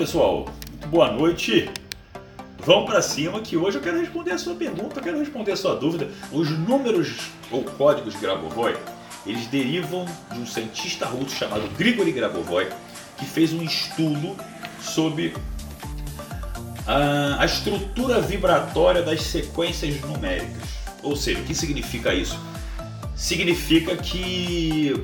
pessoal, 0.00 0.46
muito 0.70 0.88
boa 0.88 1.12
noite. 1.12 1.70
Vamos 2.64 2.88
para 2.88 3.02
cima 3.02 3.42
que 3.42 3.54
hoje 3.54 3.76
eu 3.76 3.82
quero 3.82 4.00
responder 4.00 4.30
a 4.30 4.38
sua 4.38 4.54
pergunta, 4.54 4.98
eu 4.98 5.02
quero 5.02 5.18
responder 5.18 5.52
a 5.52 5.56
sua 5.56 5.76
dúvida. 5.76 6.08
Os 6.32 6.48
números 6.48 7.28
ou 7.50 7.62
códigos 7.64 8.16
Grabovoi, 8.16 8.78
eles 9.26 9.46
derivam 9.48 10.06
de 10.32 10.40
um 10.40 10.46
cientista 10.46 11.04
russo 11.04 11.36
chamado 11.36 11.68
Grigori 11.76 12.12
Grabovoi, 12.12 12.70
que 13.18 13.26
fez 13.26 13.52
um 13.52 13.62
estudo 13.62 14.34
sobre 14.80 15.34
a, 16.86 17.36
a 17.38 17.44
estrutura 17.44 18.22
vibratória 18.22 19.02
das 19.02 19.20
sequências 19.20 20.00
numéricas. 20.00 20.70
Ou 21.02 21.14
seja, 21.14 21.40
o 21.40 21.44
que 21.44 21.54
significa 21.54 22.14
isso? 22.14 22.40
Significa 23.14 23.94
que 23.98 24.94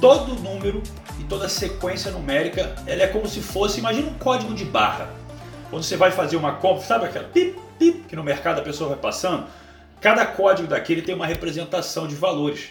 todo 0.00 0.40
número 0.40 0.80
e 1.24 1.26
toda 1.26 1.48
sequência 1.48 2.10
numérica, 2.10 2.74
ela 2.86 3.02
é 3.02 3.06
como 3.06 3.26
se 3.26 3.40
fosse, 3.40 3.78
imagina 3.80 4.08
um 4.08 4.18
código 4.18 4.54
de 4.54 4.64
barra. 4.64 5.08
Quando 5.70 5.82
você 5.82 5.96
vai 5.96 6.10
fazer 6.10 6.36
uma 6.36 6.56
compra, 6.56 6.84
sabe 6.84 7.06
aquela 7.06 7.28
pip, 7.28 7.58
pip, 7.78 8.04
que 8.06 8.14
no 8.14 8.22
mercado 8.22 8.58
a 8.58 8.62
pessoa 8.62 8.90
vai 8.90 8.98
passando? 8.98 9.46
Cada 10.00 10.26
código 10.26 10.68
daquele 10.68 11.00
tem 11.00 11.14
uma 11.14 11.26
representação 11.26 12.06
de 12.06 12.14
valores. 12.14 12.70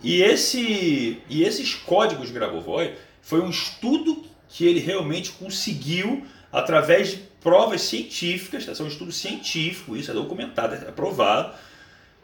E, 0.00 0.22
esse, 0.22 1.20
e 1.28 1.42
esses 1.42 1.74
códigos 1.74 2.30
Grabovoi 2.30 2.94
foi 3.20 3.40
um 3.40 3.50
estudo 3.50 4.24
que 4.48 4.64
ele 4.66 4.78
realmente 4.78 5.32
conseguiu 5.32 6.24
através 6.52 7.10
de 7.10 7.16
provas 7.40 7.82
científicas, 7.82 8.64
tá? 8.64 8.74
são 8.74 8.86
um 8.86 8.88
estudo 8.88 9.10
científico, 9.10 9.96
isso 9.96 10.10
é 10.10 10.14
documentado, 10.14 10.74
é 10.74 10.78
provado, 10.92 11.52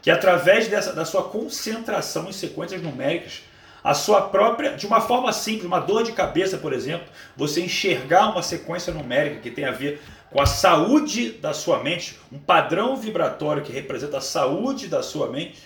que 0.00 0.10
através 0.10 0.68
dessa, 0.68 0.92
da 0.92 1.04
sua 1.04 1.24
concentração 1.24 2.28
em 2.28 2.32
sequências 2.32 2.80
numéricas, 2.80 3.42
a 3.82 3.94
sua 3.94 4.22
própria, 4.22 4.76
de 4.76 4.86
uma 4.86 5.00
forma 5.00 5.32
simples, 5.32 5.64
uma 5.64 5.80
dor 5.80 6.02
de 6.02 6.12
cabeça, 6.12 6.58
por 6.58 6.72
exemplo, 6.72 7.06
você 7.36 7.60
enxergar 7.62 8.30
uma 8.30 8.42
sequência 8.42 8.92
numérica 8.92 9.40
que 9.40 9.50
tem 9.50 9.64
a 9.64 9.70
ver 9.70 10.00
com 10.30 10.40
a 10.40 10.46
saúde 10.46 11.30
da 11.32 11.54
sua 11.54 11.82
mente, 11.82 12.18
um 12.30 12.38
padrão 12.38 12.96
vibratório 12.96 13.62
que 13.62 13.72
representa 13.72 14.18
a 14.18 14.20
saúde 14.20 14.88
da 14.88 15.02
sua 15.02 15.28
mente, 15.28 15.58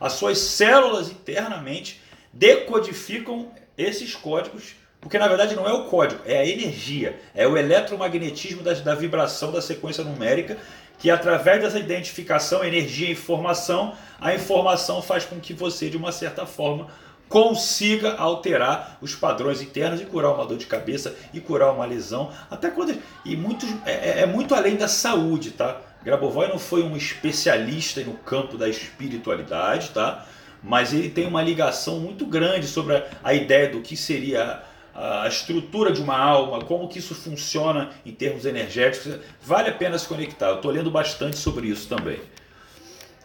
as 0.00 0.12
suas 0.12 0.38
células 0.38 1.10
internamente 1.10 2.00
decodificam 2.32 3.50
esses 3.76 4.14
códigos, 4.14 4.74
porque 5.00 5.18
na 5.18 5.28
verdade 5.28 5.54
não 5.54 5.66
é 5.66 5.72
o 5.72 5.84
código, 5.84 6.20
é 6.26 6.38
a 6.38 6.46
energia, 6.46 7.18
é 7.34 7.46
o 7.46 7.56
eletromagnetismo 7.56 8.62
da, 8.62 8.74
da 8.74 8.94
vibração 8.94 9.52
da 9.52 9.62
sequência 9.62 10.04
numérica, 10.04 10.58
que 10.98 11.10
através 11.10 11.62
dessa 11.62 11.78
identificação, 11.78 12.64
energia 12.64 13.08
e 13.08 13.12
informação, 13.12 13.94
a 14.20 14.34
informação 14.34 15.00
faz 15.00 15.24
com 15.24 15.38
que 15.38 15.54
você, 15.54 15.88
de 15.88 15.96
uma 15.96 16.10
certa 16.10 16.44
forma, 16.44 16.88
consiga 17.28 18.14
alterar 18.14 18.98
os 19.00 19.14
padrões 19.14 19.60
internos 19.60 20.00
e 20.00 20.04
curar 20.06 20.32
uma 20.32 20.46
dor 20.46 20.56
de 20.56 20.66
cabeça 20.66 21.14
e 21.32 21.40
curar 21.40 21.72
uma 21.72 21.84
lesão, 21.84 22.32
até 22.50 22.70
quando 22.70 22.96
e 23.24 23.36
muito 23.36 23.66
é, 23.84 23.92
é, 23.92 24.20
é 24.20 24.26
muito 24.26 24.54
além 24.54 24.76
da 24.76 24.88
saúde, 24.88 25.50
tá? 25.50 25.80
Grabovoi 26.02 26.48
não 26.48 26.58
foi 26.58 26.82
um 26.82 26.96
especialista 26.96 28.00
no 28.02 28.14
campo 28.14 28.56
da 28.56 28.68
espiritualidade, 28.68 29.90
tá? 29.90 30.26
Mas 30.62 30.92
ele 30.92 31.10
tem 31.10 31.26
uma 31.26 31.42
ligação 31.42 32.00
muito 32.00 32.24
grande 32.24 32.66
sobre 32.66 32.96
a, 32.96 33.06
a 33.22 33.34
ideia 33.34 33.68
do 33.68 33.80
que 33.80 33.96
seria 33.96 34.62
a 34.94 35.28
estrutura 35.28 35.92
de 35.92 36.02
uma 36.02 36.18
alma, 36.18 36.64
como 36.64 36.88
que 36.88 36.98
isso 36.98 37.14
funciona 37.14 37.90
em 38.04 38.12
termos 38.12 38.44
energéticos. 38.44 39.14
Vale 39.40 39.68
a 39.68 39.72
pena 39.72 39.96
se 39.96 40.08
conectar. 40.08 40.48
Eu 40.48 40.56
estou 40.56 40.72
lendo 40.72 40.90
bastante 40.90 41.36
sobre 41.36 41.68
isso 41.68 41.88
também. 41.88 42.18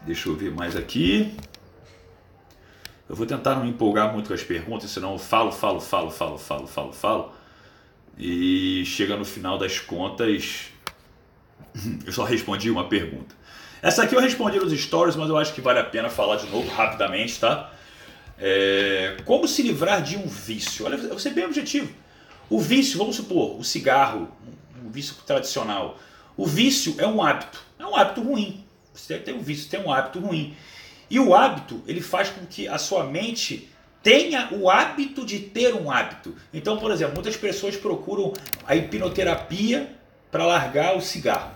Deixa 0.04 0.30
eu 0.30 0.36
ver 0.36 0.52
mais 0.52 0.76
aqui. 0.76 1.36
Eu 3.10 3.16
vou 3.16 3.26
tentar 3.26 3.56
não 3.56 3.64
me 3.64 3.70
empolgar 3.70 4.12
muito 4.14 4.28
com 4.28 4.34
as 4.34 4.44
perguntas, 4.44 4.90
senão 4.90 5.14
eu 5.14 5.20
falo, 5.20 5.52
falo, 5.52 5.82
falo, 5.82 6.10
falo, 6.10 6.38
falo, 6.38 6.68
falo, 6.68 6.94
falo. 6.94 7.32
E 8.18 8.84
chega 8.86 9.18
no 9.18 9.26
final 9.26 9.58
das 9.58 9.80
contas, 9.80 10.68
eu 12.06 12.14
só 12.14 12.24
respondi 12.24 12.70
uma 12.70 12.88
pergunta. 12.88 13.36
Essa 13.82 14.04
aqui 14.04 14.16
eu 14.16 14.22
respondi 14.22 14.58
nos 14.58 14.72
stories, 14.72 15.16
mas 15.16 15.28
eu 15.28 15.38
acho 15.38 15.54
que 15.54 15.60
vale 15.60 15.80
a 15.80 15.84
pena 15.84 16.10
falar 16.10 16.38
de 16.38 16.48
novo 16.48 16.70
rapidamente, 16.70 17.40
tá? 17.40 17.70
É, 18.40 19.18
como 19.26 19.48
se 19.48 19.62
livrar 19.62 20.02
de 20.02 20.16
um 20.16 20.26
vício? 20.26 20.86
Olha, 20.86 20.96
vou 20.96 21.20
ser 21.20 21.32
bem 21.32 21.46
objetivo. 21.46 21.92
O 22.50 22.60
vício, 22.60 22.98
vamos 22.98 23.18
supor, 23.18 23.60
o 23.60 23.64
cigarro, 23.64 24.30
um 24.84 24.90
vício 24.90 25.16
tradicional. 25.26 26.00
O 26.38 26.46
vício 26.46 26.96
é 26.98 27.06
um 27.06 27.22
hábito, 27.22 27.62
é 27.78 27.86
um 27.86 27.96
hábito 27.96 28.22
ruim. 28.22 28.64
Você 28.94 29.18
tem 29.18 29.34
um 29.34 29.42
vício, 29.42 29.70
tem 29.70 29.82
um 29.82 29.92
hábito 29.92 30.20
ruim. 30.20 30.56
E 31.10 31.20
o 31.20 31.36
hábito, 31.36 31.82
ele 31.88 32.02
faz 32.02 32.30
com 32.30 32.46
que 32.46 32.68
a 32.68 32.78
sua 32.78 33.04
mente 33.04 33.70
tenha 34.02 34.50
o 34.52 34.70
hábito 34.70 35.26
de 35.26 35.40
ter 35.40 35.74
um 35.74 35.90
hábito. 35.90 36.36
Então, 36.54 36.78
por 36.78 36.92
exemplo, 36.92 37.14
muitas 37.16 37.38
pessoas 37.38 37.78
procuram 37.78 38.34
a 38.68 38.76
hipnoterapia 38.76 39.96
para 40.30 40.46
largar 40.46 40.98
o 40.98 41.02
cigarro. 41.02 41.52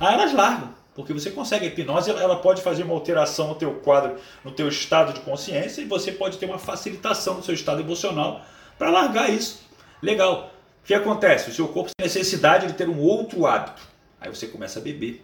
Aí 0.00 0.14
elas 0.14 0.32
largam, 0.32 0.74
porque 0.94 1.12
você 1.12 1.30
consegue. 1.30 1.66
A 1.66 1.68
hipnose 1.68 2.10
ela 2.10 2.36
pode 2.36 2.62
fazer 2.62 2.82
uma 2.82 2.94
alteração 2.94 3.48
no 3.48 3.54
teu 3.54 3.74
quadro, 3.74 4.16
no 4.44 4.50
teu 4.50 4.68
estado 4.68 5.12
de 5.12 5.20
consciência 5.20 5.80
e 5.80 5.84
você 5.84 6.10
pode 6.10 6.38
ter 6.38 6.46
uma 6.46 6.58
facilitação 6.58 7.34
no 7.34 7.42
seu 7.42 7.54
estado 7.54 7.80
emocional 7.80 8.44
para 8.76 8.90
largar 8.90 9.30
isso. 9.30 9.62
Legal. 10.02 10.52
O 10.82 10.86
que 10.88 10.94
acontece? 10.94 11.50
O 11.50 11.52
seu 11.52 11.68
corpo 11.68 11.90
tem 11.96 12.06
necessidade 12.06 12.66
de 12.66 12.72
ter 12.72 12.88
um 12.88 12.98
outro 12.98 13.46
hábito. 13.46 13.82
Aí 14.20 14.28
você 14.28 14.46
começa 14.46 14.78
a 14.78 14.82
beber. 14.82 15.22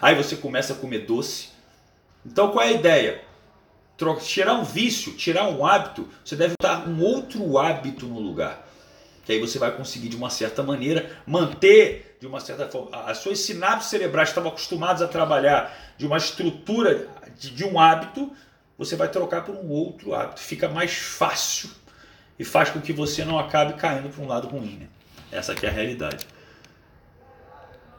Aí 0.00 0.14
você 0.14 0.36
começa 0.36 0.72
a 0.72 0.76
comer 0.76 1.00
doce. 1.00 1.48
Então 2.26 2.50
qual 2.50 2.64
é 2.64 2.68
a 2.68 2.72
ideia? 2.72 3.22
Tirar 4.20 4.54
um 4.54 4.64
vício, 4.64 5.14
tirar 5.14 5.48
um 5.48 5.64
hábito, 5.64 6.06
você 6.22 6.36
deve 6.36 6.54
botar 6.60 6.86
um 6.86 7.00
outro 7.00 7.56
hábito 7.56 8.04
no 8.06 8.18
lugar. 8.18 8.66
Que 9.24 9.32
aí 9.32 9.40
você 9.40 9.58
vai 9.58 9.74
conseguir, 9.74 10.08
de 10.08 10.16
uma 10.16 10.28
certa 10.28 10.62
maneira, 10.62 11.10
manter, 11.26 12.16
de 12.20 12.26
uma 12.26 12.38
certa 12.38 12.68
forma, 12.68 12.94
as 13.04 13.18
suas 13.18 13.38
sinapses 13.40 13.88
cerebrais 13.88 14.28
estavam 14.28 14.50
acostumadas 14.50 15.02
a 15.02 15.08
trabalhar 15.08 15.74
de 15.96 16.06
uma 16.06 16.16
estrutura 16.16 17.08
de, 17.38 17.50
de 17.50 17.64
um 17.64 17.80
hábito, 17.80 18.30
você 18.76 18.94
vai 18.96 19.08
trocar 19.08 19.42
por 19.42 19.54
um 19.54 19.68
outro 19.70 20.14
hábito. 20.14 20.40
Fica 20.40 20.68
mais 20.68 20.92
fácil 20.92 21.70
e 22.38 22.44
faz 22.44 22.68
com 22.70 22.80
que 22.80 22.92
você 22.92 23.24
não 23.24 23.38
acabe 23.38 23.74
caindo 23.74 24.10
para 24.10 24.22
um 24.22 24.28
lado 24.28 24.46
ruim. 24.46 24.76
Né? 24.80 24.88
Essa 25.32 25.52
aqui 25.52 25.64
é 25.64 25.70
a 25.70 25.72
realidade. 25.72 26.26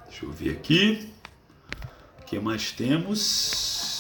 Deixa 0.07 0.25
eu 0.25 0.31
ver 0.31 0.51
aqui. 0.51 1.11
O 2.21 2.25
que 2.25 2.39
mais 2.39 2.71
temos? 2.71 3.96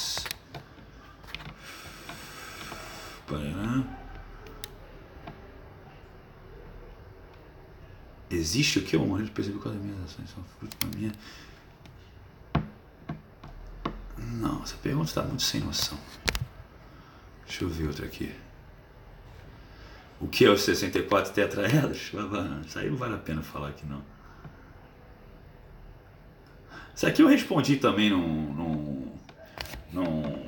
Existe 8.29 8.79
o 8.79 8.83
que? 8.83 8.95
Eu 8.95 9.05
morri 9.05 9.23
de 9.23 9.31
perceber 9.31 9.59
quais 9.59 9.77
as 9.77 9.83
minhas 9.83 10.03
ações 10.03 10.29
são 10.29 10.43
fruto 10.43 10.77
da 10.85 10.97
minha. 10.97 11.11
Não, 14.17 14.61
essa 14.63 14.75
pergunta 14.77 15.07
está 15.07 15.23
muito 15.23 15.43
sem 15.43 15.61
noção. 15.61 15.97
Deixa 17.45 17.63
eu 17.63 17.69
ver 17.69 17.87
outra 17.87 18.05
aqui. 18.05 18.33
O 20.19 20.27
que 20.27 20.45
é 20.45 20.49
os 20.49 20.61
64 20.61 21.33
tetraedros? 21.33 22.11
Isso 22.65 22.79
aí 22.79 22.89
não 22.89 22.97
vale 22.97 23.15
a 23.15 23.17
pena 23.17 23.41
falar 23.41 23.69
aqui 23.69 23.85
não. 23.85 24.03
Isso 26.95 27.05
aqui 27.05 27.21
eu 27.21 27.27
respondi 27.27 27.77
também 27.77 28.09
num, 28.09 28.53
num, 28.53 29.11
num, 29.93 30.45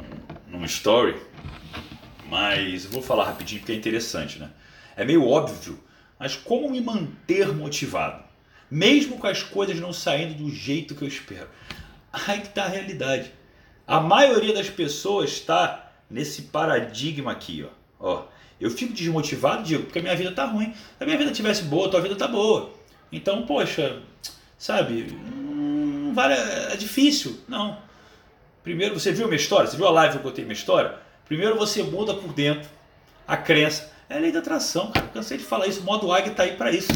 num 0.48 0.66
story 0.66 1.16
mas 2.30 2.86
vou 2.86 3.02
falar 3.02 3.26
rapidinho 3.26 3.62
porque 3.62 3.72
é 3.72 3.76
interessante, 3.76 4.40
né? 4.40 4.50
É 4.96 5.04
meio 5.04 5.28
óbvio, 5.28 5.80
mas 6.20 6.36
como 6.36 6.70
me 6.70 6.82
manter 6.82 7.54
motivado? 7.54 8.24
Mesmo 8.70 9.18
com 9.18 9.28
as 9.28 9.42
coisas 9.42 9.80
não 9.80 9.92
saindo 9.92 10.36
do 10.36 10.50
jeito 10.50 10.94
que 10.94 11.02
eu 11.02 11.08
espero. 11.08 11.48
Aí 12.12 12.42
que 12.42 12.48
está 12.48 12.66
a 12.66 12.68
realidade. 12.68 13.32
A 13.88 14.00
maioria 14.00 14.54
das 14.54 14.70
pessoas 14.70 15.32
está 15.32 15.92
nesse 16.10 16.44
paradigma 16.44 17.32
aqui, 17.32 17.66
ó. 18.00 18.06
ó. 18.08 18.26
Eu 18.60 18.70
fico 18.70 18.94
desmotivado, 18.94 19.64
digo, 19.64 19.84
porque 19.84 20.00
a 20.00 20.02
minha 20.02 20.16
vida 20.16 20.32
tá 20.32 20.46
ruim. 20.46 20.74
Se 20.74 21.04
a 21.04 21.06
minha 21.06 21.18
vida 21.18 21.32
tivesse 21.32 21.64
boa, 21.64 21.88
a 21.88 21.90
tua 21.90 22.02
vida 22.02 22.16
tá 22.16 22.28
boa. 22.28 22.72
Então, 23.12 23.46
poxa, 23.46 24.02
sabe, 24.58 25.18
não 26.10 26.14
vale, 26.14 26.34
é 26.34 26.76
difícil. 26.76 27.40
Não. 27.48 27.78
Primeiro, 28.64 29.00
você 29.00 29.12
viu 29.12 29.28
minha 29.28 29.38
história? 29.38 29.68
Você 29.68 29.78
viu 29.78 29.88
a 29.88 29.92
live 29.92 30.14
que 30.14 30.20
eu 30.20 30.24
contei 30.24 30.44
minha 30.44 30.54
história? 30.54 30.96
Primeiro 31.30 31.56
você 31.56 31.84
muda 31.84 32.16
por 32.16 32.34
dentro 32.34 32.68
a 33.28 33.38
crença. 33.38 33.92
É 34.10 34.18
a 34.18 34.20
lei 34.20 34.32
da 34.32 34.40
atração, 34.40 34.92
cara. 34.92 35.08
Cansei 35.14 35.38
de 35.38 35.44
falar 35.44 35.68
isso. 35.68 35.82
O 35.82 35.84
modo 35.84 36.12
águia 36.12 36.32
está 36.32 36.42
aí 36.42 36.58
para 36.58 36.72
isso. 36.72 36.92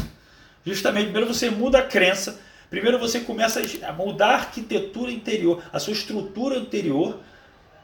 Justamente, 0.66 1.04
primeiro 1.04 1.32
você 1.32 1.48
muda 1.48 1.78
a 1.78 1.82
crença. 1.82 2.40
Primeiro 2.68 2.98
você 2.98 3.20
começa 3.20 3.62
a 3.86 3.92
mudar 3.92 4.30
a 4.30 4.34
arquitetura 4.34 5.12
interior, 5.12 5.62
a 5.72 5.78
sua 5.78 5.92
estrutura 5.92 6.58
anterior, 6.58 7.20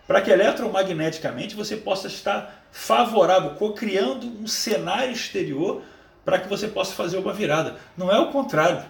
para 0.08 0.20
que 0.20 0.32
eletromagneticamente 0.32 1.55
você 1.55 1.76
possa 1.76 2.08
estar 2.08 2.67
favorável, 2.73 3.50
co-criando 3.50 4.26
um 4.26 4.49
cenário 4.49 5.12
exterior 5.12 5.82
para 6.25 6.41
que 6.41 6.49
você 6.49 6.67
possa 6.67 6.93
fazer 6.93 7.19
uma 7.19 7.32
virada. 7.32 7.76
Não 7.96 8.11
é 8.11 8.19
o 8.19 8.32
contrário. 8.32 8.85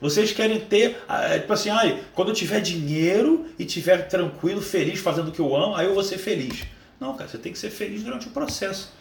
Vocês 0.00 0.32
querem 0.32 0.58
ter, 0.58 1.00
ah, 1.08 1.38
tipo 1.38 1.52
assim, 1.52 1.70
ai, 1.70 2.02
quando 2.14 2.28
eu 2.30 2.34
tiver 2.34 2.60
dinheiro 2.60 3.46
e 3.56 3.64
tiver 3.64 4.08
tranquilo, 4.08 4.60
feliz, 4.60 4.98
fazendo 4.98 5.28
o 5.28 5.32
que 5.32 5.40
eu 5.40 5.54
amo, 5.54 5.76
aí 5.76 5.86
eu 5.86 5.94
vou 5.94 6.02
ser 6.02 6.18
feliz. 6.18 6.64
Não, 6.98 7.16
cara, 7.16 7.28
você 7.28 7.38
tem 7.38 7.52
que 7.52 7.58
ser 7.58 7.70
feliz 7.70 8.02
durante 8.02 8.28
o 8.28 8.30
processo. 8.30 8.92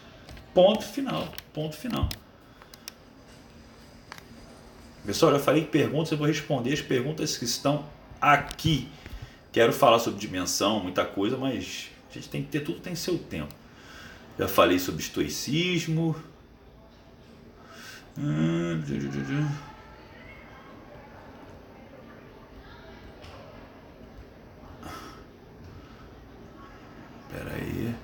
Ponto 0.54 0.84
final. 0.84 1.28
Ponto 1.54 1.76
final. 1.76 2.10
Pessoal, 5.06 5.34
já 5.34 5.40
falei 5.40 5.64
perguntas, 5.66 6.12
eu 6.12 6.18
vou 6.18 6.26
responder 6.26 6.74
as 6.74 6.82
perguntas 6.82 7.38
que 7.38 7.46
estão 7.46 7.86
aqui. 8.20 8.90
Quero 9.52 9.72
falar 9.72 10.00
sobre 10.00 10.20
dimensão, 10.20 10.80
muita 10.80 11.06
coisa, 11.06 11.38
mas 11.38 11.90
a 12.10 12.14
gente 12.14 12.30
tem 12.30 12.44
que 12.44 12.50
ter 12.50 12.62
tudo 12.62 12.80
tem 12.80 12.96
seu 12.96 13.18
tempo. 13.18 13.54
Já 14.38 14.48
falei 14.48 14.80
sobre 14.80 15.02
estoicismo. 15.02 16.16
Hum, 18.18 18.82
Espera 27.30 27.54
aí. 27.54 27.96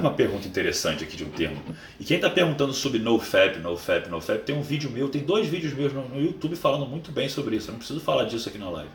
Mais 0.00 0.08
uma 0.08 0.16
pergunta 0.16 0.48
interessante 0.48 1.04
aqui 1.04 1.14
de 1.14 1.24
um 1.24 1.28
termo. 1.28 1.62
E 1.98 2.04
quem 2.04 2.16
está 2.16 2.30
perguntando 2.30 2.72
sobre 2.72 2.98
NoFap, 2.98 3.58
NoFap, 3.58 4.08
NoFap, 4.08 4.42
tem 4.46 4.56
um 4.56 4.62
vídeo 4.62 4.90
meu, 4.90 5.10
tem 5.10 5.22
dois 5.22 5.46
vídeos 5.46 5.74
meus 5.74 5.92
no, 5.92 6.08
no 6.08 6.18
YouTube 6.18 6.56
falando 6.56 6.86
muito 6.86 7.12
bem 7.12 7.28
sobre 7.28 7.56
isso. 7.56 7.68
Eu 7.68 7.72
não 7.72 7.78
preciso 7.80 8.00
falar 8.00 8.24
disso 8.24 8.48
aqui 8.48 8.56
na 8.56 8.70
live. 8.70 8.90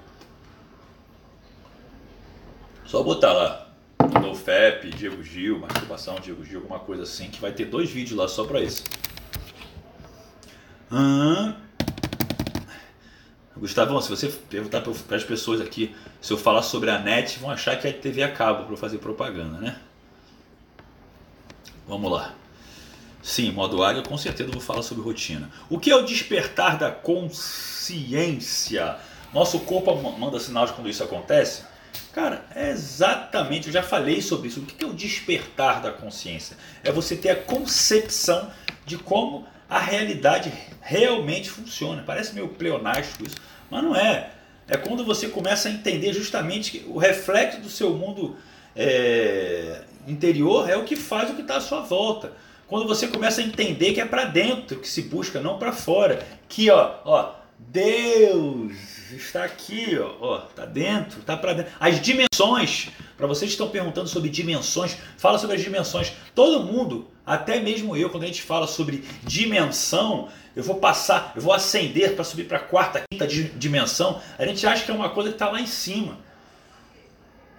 Só 2.85 3.03
botar 3.03 3.33
lá 3.33 3.67
NoFap, 4.19 4.89
Diego 4.89 5.21
Gil, 5.21 5.59
masturbação, 5.59 6.15
Diego 6.19 6.43
Gil, 6.43 6.61
alguma 6.61 6.79
coisa 6.79 7.03
assim, 7.03 7.29
que 7.29 7.39
vai 7.39 7.51
ter 7.51 7.65
dois 7.65 7.91
vídeos 7.91 8.17
lá 8.17 8.27
só 8.27 8.43
para 8.43 8.61
isso. 8.61 8.83
Hum. 10.91 11.53
Gustavão, 13.55 14.01
se 14.01 14.09
você 14.09 14.27
perguntar 14.27 14.81
para 14.81 15.17
as 15.17 15.23
pessoas 15.23 15.61
aqui 15.61 15.95
se 16.19 16.33
eu 16.33 16.37
falar 16.37 16.63
sobre 16.63 16.89
a 16.89 16.97
net, 16.97 17.37
vão 17.37 17.51
achar 17.51 17.79
que 17.79 17.87
é 17.87 17.91
TV 17.91 18.23
a 18.23 18.31
cabo 18.31 18.65
para 18.65 18.75
fazer 18.75 18.97
propaganda, 18.97 19.59
né? 19.59 19.79
Vamos 21.87 22.11
lá. 22.11 22.33
Sim, 23.21 23.51
modo 23.51 23.83
águia, 23.83 24.03
com 24.03 24.17
certeza 24.17 24.51
vou 24.51 24.61
falar 24.61 24.83
sobre 24.83 25.03
rotina. 25.03 25.49
O 25.69 25.79
que 25.79 25.89
é 25.89 25.95
o 25.95 26.05
despertar 26.05 26.77
da 26.77 26.91
consciência? 26.91 28.97
Nosso 29.33 29.59
corpo 29.61 29.93
manda 30.17 30.39
sinal 30.39 30.65
de 30.65 30.73
quando 30.73 30.89
isso 30.89 31.03
acontece? 31.03 31.63
Cara, 32.13 32.45
é 32.53 32.69
exatamente, 32.69 33.67
eu 33.67 33.73
já 33.73 33.83
falei 33.83 34.21
sobre 34.21 34.47
isso. 34.47 34.61
O 34.61 34.65
que 34.65 34.83
é 34.83 34.87
o 34.87 34.93
despertar 34.93 35.81
da 35.81 35.91
consciência? 35.91 36.55
É 36.83 36.91
você 36.91 37.15
ter 37.15 37.29
a 37.29 37.35
concepção 37.35 38.51
de 38.85 38.97
como 38.97 39.45
a 39.69 39.79
realidade 39.79 40.53
realmente 40.81 41.49
funciona. 41.49 42.03
Parece 42.05 42.33
meio 42.33 42.49
pleonástico 42.49 43.25
isso, 43.25 43.35
mas 43.69 43.83
não 43.83 43.95
é. 43.95 44.31
É 44.67 44.77
quando 44.77 45.03
você 45.03 45.27
começa 45.27 45.67
a 45.67 45.71
entender 45.71 46.13
justamente 46.13 46.85
o 46.87 46.97
reflexo 46.97 47.59
do 47.59 47.69
seu 47.69 47.93
mundo 47.93 48.35
é, 48.75 49.83
interior 50.07 50.69
é 50.69 50.75
o 50.77 50.83
que 50.83 50.95
faz 50.95 51.29
o 51.29 51.35
que 51.35 51.41
está 51.41 51.57
à 51.57 51.61
sua 51.61 51.81
volta. 51.81 52.33
Quando 52.67 52.87
você 52.87 53.07
começa 53.07 53.41
a 53.41 53.43
entender 53.43 53.93
que 53.93 54.01
é 54.01 54.05
para 54.05 54.25
dentro 54.25 54.79
que 54.79 54.87
se 54.87 55.03
busca, 55.03 55.39
não 55.39 55.59
para 55.59 55.71
fora. 55.71 56.25
Que 56.49 56.71
ó, 56.71 56.95
ó, 57.05 57.33
Deus 57.59 58.73
está 59.11 59.43
aqui, 59.43 59.97
ó, 59.99 60.15
ó 60.19 60.37
tá 60.39 60.65
dentro, 60.65 61.21
tá 61.21 61.37
para 61.37 61.53
dentro. 61.53 61.71
As 61.79 62.01
dimensões, 62.01 62.89
para 63.15 63.27
vocês 63.27 63.49
que 63.49 63.53
estão 63.53 63.69
perguntando 63.69 64.07
sobre 64.07 64.29
dimensões, 64.29 64.97
fala 65.17 65.37
sobre 65.37 65.55
as 65.55 65.61
dimensões. 65.61 66.13
Todo 66.33 66.63
mundo, 66.63 67.07
até 67.25 67.59
mesmo 67.59 67.95
eu, 67.95 68.09
quando 68.09 68.23
a 68.23 68.27
gente 68.27 68.41
fala 68.41 68.65
sobre 68.65 69.03
dimensão, 69.23 70.29
eu 70.55 70.63
vou 70.63 70.77
passar, 70.77 71.33
eu 71.35 71.41
vou 71.41 71.53
ascender 71.53 72.15
para 72.15 72.23
subir 72.23 72.47
para 72.47 72.57
a 72.57 72.61
quarta, 72.61 73.03
quinta 73.11 73.27
dimensão. 73.27 74.21
A 74.39 74.45
gente 74.45 74.65
acha 74.65 74.83
que 74.83 74.91
é 74.91 74.93
uma 74.93 75.09
coisa 75.09 75.29
que 75.29 75.35
está 75.35 75.49
lá 75.49 75.61
em 75.61 75.67
cima. 75.67 76.17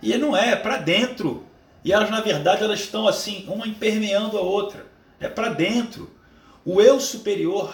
E 0.03 0.17
não 0.19 0.37
é, 0.37 0.53
é 0.53 0.57
para 0.57 0.79
dentro. 0.79 1.46
E 1.87 1.93
elas, 1.93 2.11
na 2.11 2.21
verdade, 2.21 2.65
elas 2.65 2.81
estão 2.81 3.07
assim, 3.07 3.45
uma 3.47 3.65
impermeando 3.65 4.37
a 4.37 4.41
outra. 4.41 4.85
É 5.21 5.29
para 5.29 5.51
dentro. 5.51 6.11
O 6.65 6.81
eu 6.81 6.99
superior, 6.99 7.73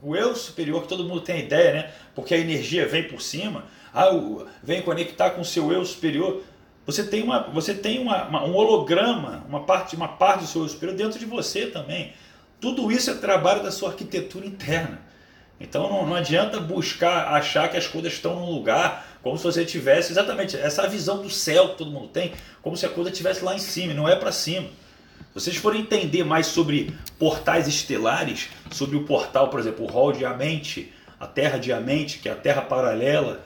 o 0.00 0.16
eu 0.16 0.34
superior, 0.34 0.80
que 0.80 0.88
todo 0.88 1.04
mundo 1.04 1.20
tem 1.20 1.40
ideia, 1.40 1.74
né? 1.74 1.92
Porque 2.14 2.32
a 2.32 2.38
energia 2.38 2.88
vem 2.88 3.06
por 3.06 3.20
cima, 3.20 3.66
ah, 3.92 4.08
vem 4.62 4.80
conectar 4.80 5.28
com 5.32 5.42
o 5.42 5.44
seu 5.44 5.70
eu 5.70 5.84
superior. 5.84 6.42
Você 6.86 7.04
tem, 7.04 7.22
uma, 7.22 7.40
você 7.40 7.74
tem 7.74 8.00
uma, 8.00 8.24
uma, 8.24 8.44
um 8.46 8.54
holograma, 8.54 9.44
uma 9.46 9.60
parte, 9.64 9.94
uma 9.94 10.08
parte 10.08 10.44
do 10.44 10.46
seu 10.46 10.62
eu 10.62 10.68
superior 10.70 10.96
dentro 10.96 11.18
de 11.18 11.26
você 11.26 11.66
também. 11.66 12.14
Tudo 12.58 12.90
isso 12.90 13.10
é 13.10 13.14
trabalho 13.14 13.62
da 13.62 13.70
sua 13.70 13.90
arquitetura 13.90 14.46
interna. 14.46 15.02
Então 15.60 15.90
não, 15.90 16.06
não 16.06 16.14
adianta 16.14 16.58
buscar 16.60 17.34
achar 17.34 17.68
que 17.68 17.76
as 17.76 17.86
coisas 17.86 18.14
estão 18.14 18.36
num 18.36 18.50
lugar 18.50 19.06
como 19.24 19.38
se 19.38 19.44
você 19.44 19.64
tivesse 19.64 20.12
exatamente 20.12 20.54
essa 20.54 20.86
visão 20.86 21.22
do 21.22 21.30
céu 21.30 21.70
que 21.70 21.78
todo 21.78 21.90
mundo 21.90 22.08
tem, 22.08 22.34
como 22.60 22.76
se 22.76 22.84
a 22.84 22.90
coisa 22.90 23.08
estivesse 23.08 23.42
lá 23.42 23.54
em 23.54 23.58
cima, 23.58 23.94
não 23.94 24.06
é 24.06 24.14
para 24.14 24.30
cima. 24.30 24.68
Se 25.32 25.40
vocês 25.40 25.56
forem 25.56 25.80
entender 25.80 26.24
mais 26.24 26.46
sobre 26.46 26.94
portais 27.18 27.66
estelares, 27.66 28.50
sobre 28.70 28.96
o 28.96 29.04
portal, 29.04 29.48
por 29.48 29.58
exemplo, 29.58 29.86
o 29.86 29.88
Hall 29.88 30.12
de 30.12 30.26
Amente, 30.26 30.92
a 31.18 31.26
Terra 31.26 31.58
de 31.58 31.72
Amente, 31.72 32.18
que 32.18 32.28
é 32.28 32.32
a 32.32 32.36
Terra 32.36 32.60
paralela, 32.60 33.42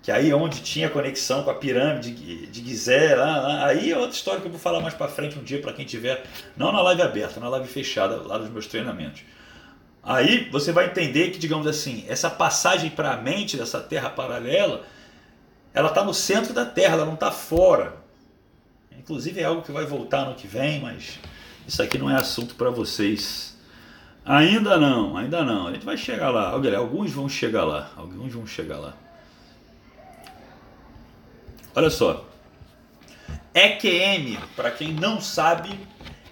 que 0.00 0.12
aí 0.12 0.30
é 0.30 0.34
onde 0.34 0.62
tinha 0.62 0.88
conexão 0.88 1.42
com 1.42 1.50
a 1.50 1.54
pirâmide 1.54 2.46
de 2.46 2.64
Gizé, 2.64 3.16
lá, 3.16 3.40
lá, 3.40 3.66
aí 3.66 3.90
é 3.90 3.98
outra 3.98 4.14
história 4.14 4.40
que 4.40 4.46
eu 4.46 4.52
vou 4.52 4.60
falar 4.60 4.80
mais 4.80 4.94
para 4.94 5.08
frente 5.08 5.36
um 5.36 5.42
dia 5.42 5.60
para 5.60 5.72
quem 5.72 5.84
tiver, 5.84 6.22
não 6.56 6.70
na 6.70 6.80
live 6.82 7.02
aberta, 7.02 7.40
na 7.40 7.48
live 7.48 7.66
fechada, 7.66 8.16
lá 8.22 8.38
dos 8.38 8.48
meus 8.48 8.68
treinamentos. 8.68 9.22
Aí 10.02 10.48
você 10.50 10.70
vai 10.70 10.86
entender 10.86 11.30
que, 11.30 11.38
digamos 11.38 11.66
assim, 11.66 12.04
essa 12.08 12.30
passagem 12.30 12.90
para 12.90 13.12
a 13.12 13.16
mente 13.16 13.56
dessa 13.56 13.80
terra 13.80 14.08
paralela, 14.08 14.84
ela 15.72 15.88
está 15.88 16.04
no 16.04 16.12
centro 16.12 16.52
da 16.52 16.64
Terra, 16.64 16.94
ela 16.94 17.06
não 17.06 17.14
está 17.14 17.30
fora. 17.30 17.96
Inclusive 18.98 19.40
é 19.40 19.44
algo 19.44 19.62
que 19.62 19.72
vai 19.72 19.84
voltar 19.86 20.26
no 20.26 20.34
que 20.34 20.46
vem, 20.46 20.80
mas 20.80 21.18
isso 21.66 21.82
aqui 21.82 21.98
não 21.98 22.10
é 22.10 22.16
assunto 22.16 22.54
para 22.54 22.70
vocês. 22.70 23.56
Ainda 24.24 24.76
não, 24.76 25.16
ainda 25.16 25.42
não. 25.44 25.68
A 25.68 25.72
gente 25.72 25.84
vai 25.84 25.96
chegar 25.96 26.30
lá. 26.30 26.50
Alguns 26.50 27.10
vão 27.10 27.28
chegar 27.28 27.64
lá. 27.64 27.90
Alguns 27.96 28.32
vão 28.32 28.46
chegar 28.46 28.78
lá. 28.78 28.94
Olha 31.74 31.90
só. 31.90 32.28
EQM, 33.54 34.38
para 34.54 34.70
quem 34.70 34.92
não 34.92 35.20
sabe, 35.20 35.78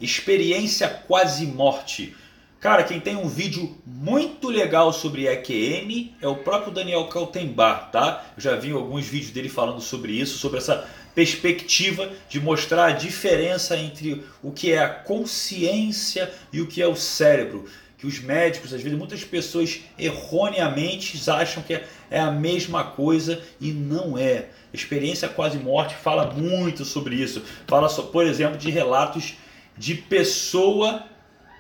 experiência 0.01 0.89
quase 0.89 1.47
morte. 1.47 2.17
Cara, 2.61 2.83
quem 2.83 2.99
tem 2.99 3.15
um 3.15 3.29
vídeo 3.29 3.79
muito 3.87 4.49
legal 4.49 4.93
sobre 4.93 5.29
EQM 5.29 6.17
é 6.21 6.27
o 6.27 6.35
próprio 6.35 6.73
Daniel 6.73 7.05
Kaltenbach, 7.05 7.93
tá? 7.93 8.25
Eu 8.37 8.43
já 8.43 8.57
vi 8.57 8.73
alguns 8.73 9.07
vídeos 9.07 9.31
dele 9.31 9.49
falando 9.49 9.81
sobre 9.81 10.11
isso, 10.11 10.39
sobre 10.39 10.59
essa 10.59 10.85
perspectiva 11.15 12.11
de 12.29 12.41
mostrar 12.41 12.87
a 12.87 12.91
diferença 12.91 13.77
entre 13.77 14.25
o 14.43 14.51
que 14.51 14.73
é 14.73 14.81
a 14.81 14.89
consciência 14.89 16.33
e 16.53 16.61
o 16.61 16.67
que 16.67 16.83
é 16.83 16.87
o 16.89 16.97
cérebro. 16.97 17.65
Que 17.97 18.09
os 18.09 18.19
médicos, 18.19 18.75
às 18.75 18.83
vezes, 18.83 18.99
muitas 18.99 19.23
pessoas 19.23 19.81
erroneamente 19.97 21.17
acham 21.31 21.63
que 21.63 21.81
é 22.11 22.19
a 22.19 22.33
mesma 22.33 22.83
coisa 22.83 23.41
e 23.61 23.71
não 23.71 24.19
é. 24.19 24.47
experiência 24.75 25.29
quase 25.29 25.59
morte 25.59 25.95
fala 25.95 26.33
muito 26.33 26.85
sobre 26.85 27.15
isso. 27.15 27.41
Fala, 27.69 27.89
por 27.89 28.27
exemplo, 28.27 28.59
de 28.59 28.69
relatos 28.69 29.35
de 29.77 29.95
pessoa 29.95 31.05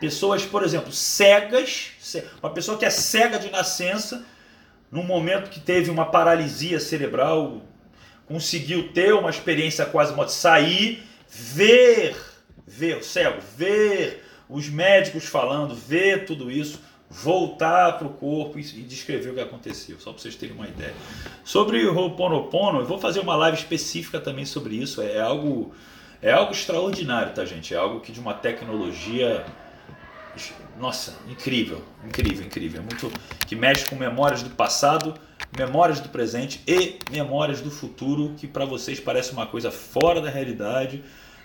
Pessoas, 0.00 0.44
por 0.44 0.62
exemplo, 0.62 0.92
cegas, 0.92 1.90
uma 2.40 2.50
pessoa 2.50 2.78
que 2.78 2.84
é 2.84 2.90
cega 2.90 3.38
de 3.38 3.50
nascença, 3.50 4.24
num 4.90 5.02
momento 5.02 5.50
que 5.50 5.60
teve 5.60 5.90
uma 5.90 6.06
paralisia 6.06 6.78
cerebral, 6.78 7.62
conseguiu 8.26 8.92
ter 8.92 9.12
uma 9.12 9.30
experiência 9.30 9.84
quase 9.84 10.14
morte, 10.14 10.32
sair, 10.32 11.02
ver, 11.28 12.16
ver 12.66 12.98
o 12.98 13.02
cego, 13.02 13.40
ver 13.56 14.24
os 14.48 14.68
médicos 14.68 15.24
falando, 15.24 15.74
ver 15.74 16.24
tudo 16.24 16.50
isso, 16.50 16.80
voltar 17.10 17.98
para 17.98 18.06
o 18.06 18.10
corpo 18.10 18.58
e, 18.58 18.62
descrever 18.62 19.30
o 19.30 19.34
que 19.34 19.40
aconteceu, 19.40 19.98
só 19.98 20.12
para 20.12 20.22
vocês 20.22 20.36
terem 20.36 20.54
uma 20.54 20.68
ideia. 20.68 20.94
Sobre 21.42 21.84
o 21.86 21.94
Ho'oponopono, 21.94 22.80
eu 22.80 22.86
vou 22.86 22.98
fazer 22.98 23.20
uma 23.20 23.34
live 23.36 23.56
específica 23.56 24.20
também 24.20 24.44
sobre 24.44 24.76
isso, 24.76 25.00
é 25.00 25.18
algo, 25.18 25.74
é 26.22 26.30
algo 26.30 26.52
extraordinário, 26.52 27.32
tá 27.32 27.44
gente? 27.44 27.74
É 27.74 27.78
algo 27.78 28.00
que 28.00 28.12
de 28.12 28.20
uma 28.20 28.34
tecnologia 28.34 29.44
nossa, 30.78 31.16
incrível, 31.28 31.84
incrível, 32.06 32.46
incrível. 32.46 32.80
É 32.80 32.82
muito 32.82 33.12
que 33.46 33.56
mexe 33.56 33.84
com 33.86 33.96
memórias 33.96 34.42
do 34.42 34.50
passado, 34.50 35.14
memórias 35.56 36.00
do 36.00 36.08
presente 36.08 36.62
e 36.66 36.98
memórias 37.10 37.60
do 37.60 37.70
futuro, 37.70 38.34
que 38.36 38.46
para 38.46 38.64
vocês 38.64 39.00
parece 39.00 39.32
uma 39.32 39.46
coisa 39.46 39.70
fora 39.70 40.20
da 40.20 40.30
realidade, 40.30 41.02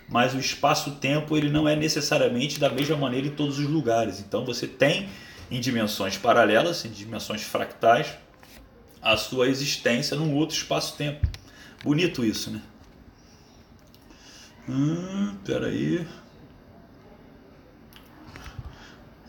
mas 0.08 0.34
o 0.34 0.38
espaço-tempo 0.38 1.36
ele 1.36 1.50
não 1.50 1.68
é 1.68 1.74
necessariamente 1.74 2.60
da 2.60 2.70
mesma 2.70 2.96
maneira 2.96 3.26
em 3.26 3.30
todos 3.30 3.58
os 3.58 3.66
lugares. 3.66 4.20
Então 4.20 4.44
você 4.44 4.66
tem 4.66 5.08
em 5.50 5.60
dimensões 5.60 6.16
paralelas, 6.16 6.84
em 6.84 6.90
dimensões 6.90 7.42
fractais, 7.42 8.14
a 9.02 9.16
sua 9.16 9.48
existência 9.48 10.16
num 10.16 10.34
outro 10.34 10.56
espaço-tempo. 10.56 11.26
Bonito 11.82 12.24
isso, 12.24 12.50
né? 12.50 12.62
Hum, 14.68 15.36
peraí. 15.44 15.98
aí. 15.98 16.23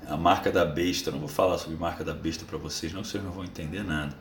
A 0.08 0.18
marca 0.18 0.52
da 0.52 0.66
besta. 0.66 1.12
não 1.12 1.20
vou 1.20 1.28
falar 1.28 1.58
sobre 1.58 1.78
marca 1.78 2.04
da 2.04 2.14
besta 2.14 2.46
para 2.46 2.58
vocês, 2.58 2.94
não, 2.94 3.04
vocês 3.04 3.24
não 3.24 3.32
vão 3.32 3.44
entender 3.44 3.84
nada. 3.84 4.16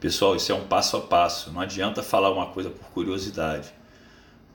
Pessoal, 0.00 0.36
isso 0.36 0.52
é 0.52 0.54
um 0.54 0.64
passo 0.64 0.96
a 0.96 1.00
passo. 1.00 1.50
Não 1.50 1.60
adianta 1.60 2.02
falar 2.02 2.30
uma 2.30 2.46
coisa 2.46 2.70
por 2.70 2.88
curiosidade. 2.90 3.72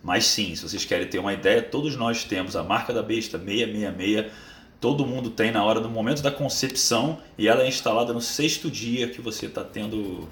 Mas 0.01 0.25
sim, 0.25 0.55
se 0.55 0.63
vocês 0.63 0.83
querem 0.83 1.07
ter 1.07 1.19
uma 1.19 1.33
ideia, 1.33 1.61
todos 1.61 1.95
nós 1.95 2.23
temos 2.23 2.55
a 2.55 2.63
marca 2.63 2.93
da 2.93 3.01
besta 3.01 3.37
666. 3.37 4.31
todo 4.79 5.05
mundo 5.05 5.29
tem 5.29 5.51
na 5.51 5.63
hora 5.63 5.79
do 5.79 5.89
momento 5.89 6.21
da 6.21 6.29
concepção 6.29 7.21
e 7.37 7.47
ela 7.47 7.63
é 7.63 7.67
instalada 7.67 8.11
no 8.11 8.19
sexto 8.19 8.69
dia 8.69 9.07
que 9.07 9.21
você 9.21 9.45
está 9.45 9.63
tendo, 9.63 10.27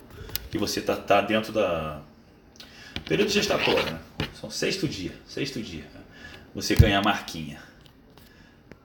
que 0.50 0.58
você 0.58 0.82
está 0.82 0.96
tá 0.96 1.22
dentro 1.22 1.54
da 1.54 2.02
período 3.06 3.32
gestatório, 3.32 3.86
né? 3.86 4.00
São 4.40 4.50
sexto 4.50 4.88
dia, 4.88 5.14
sexto 5.26 5.62
dia. 5.62 5.86
Você 6.54 6.76
ganha 6.76 7.00
a 7.00 7.02
marquinha, 7.02 7.62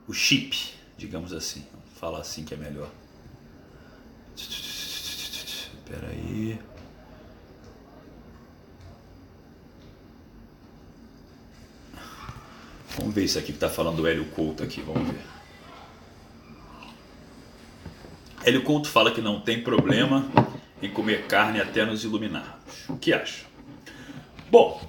o 0.07 0.13
chip, 0.13 0.76
digamos 0.97 1.31
assim, 1.33 1.65
fala 1.99 2.19
assim 2.19 2.43
que 2.43 2.53
é 2.53 2.57
melhor. 2.57 2.89
Espera 4.35 6.07
aí. 6.09 6.59
Vamos 12.97 13.13
ver 13.13 13.23
isso 13.25 13.37
aqui 13.37 13.47
que 13.47 13.53
está 13.53 13.69
falando 13.69 13.97
do 13.97 14.07
Hélio 14.07 14.25
Couto 14.25 14.63
aqui, 14.63 14.81
vamos 14.81 15.07
ver. 15.07 15.21
Hélio 18.43 18.63
Couto 18.63 18.89
fala 18.89 19.11
que 19.11 19.21
não 19.21 19.39
tem 19.39 19.61
problema 19.61 20.25
em 20.81 20.89
comer 20.89 21.27
carne 21.27 21.61
até 21.61 21.85
nos 21.85 22.03
iluminarmos. 22.03 22.89
O 22.89 22.97
que 22.97 23.13
acha? 23.13 23.45
Bom, 24.49 24.81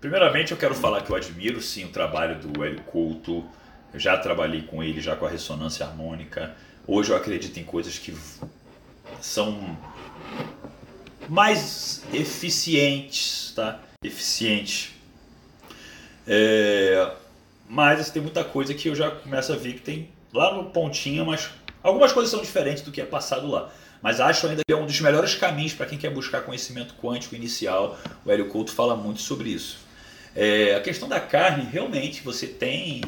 primeiramente 0.00 0.52
eu 0.52 0.58
quero 0.58 0.74
falar 0.74 1.02
que 1.02 1.10
eu 1.10 1.16
admiro 1.16 1.62
sim 1.62 1.84
o 1.84 1.88
trabalho 1.88 2.38
do 2.40 2.62
Hélio 2.62 2.82
Couto. 2.82 3.44
Eu 3.94 4.00
já 4.00 4.18
trabalhei 4.18 4.62
com 4.62 4.82
ele, 4.82 5.00
já 5.00 5.16
com 5.16 5.24
a 5.24 5.30
ressonância 5.30 5.86
harmônica. 5.86 6.54
Hoje 6.86 7.10
eu 7.10 7.16
acredito 7.16 7.58
em 7.58 7.64
coisas 7.64 7.98
que 7.98 8.14
são 9.22 9.78
mais 11.28 12.04
eficientes, 12.12 13.52
tá? 13.56 13.80
Eficientes. 14.02 14.90
É, 16.26 17.10
mas 17.66 18.00
assim, 18.00 18.12
tem 18.12 18.22
muita 18.22 18.44
coisa 18.44 18.74
que 18.74 18.88
eu 18.88 18.94
já 18.94 19.10
começo 19.10 19.52
a 19.52 19.56
ver 19.56 19.74
que 19.74 19.80
tem 19.80 20.10
lá 20.32 20.52
no 20.52 20.70
pontinho, 20.70 21.24
mas 21.24 21.48
Algumas 21.84 22.14
coisas 22.14 22.30
são 22.30 22.40
diferentes 22.40 22.82
do 22.82 22.90
que 22.90 22.98
é 22.98 23.04
passado 23.04 23.46
lá, 23.46 23.70
mas 24.00 24.18
acho 24.18 24.46
ainda 24.46 24.62
que 24.66 24.72
é 24.72 24.76
um 24.76 24.86
dos 24.86 24.98
melhores 25.02 25.34
caminhos 25.34 25.74
para 25.74 25.84
quem 25.84 25.98
quer 25.98 26.08
buscar 26.08 26.40
conhecimento 26.40 26.94
quântico 26.94 27.34
inicial. 27.34 27.98
O 28.24 28.30
Hélio 28.30 28.48
Couto 28.48 28.72
fala 28.72 28.96
muito 28.96 29.20
sobre 29.20 29.50
isso. 29.50 29.76
É, 30.34 30.74
a 30.74 30.80
questão 30.80 31.06
da 31.06 31.20
carne, 31.20 31.68
realmente, 31.70 32.22
você 32.22 32.46
tem 32.46 33.02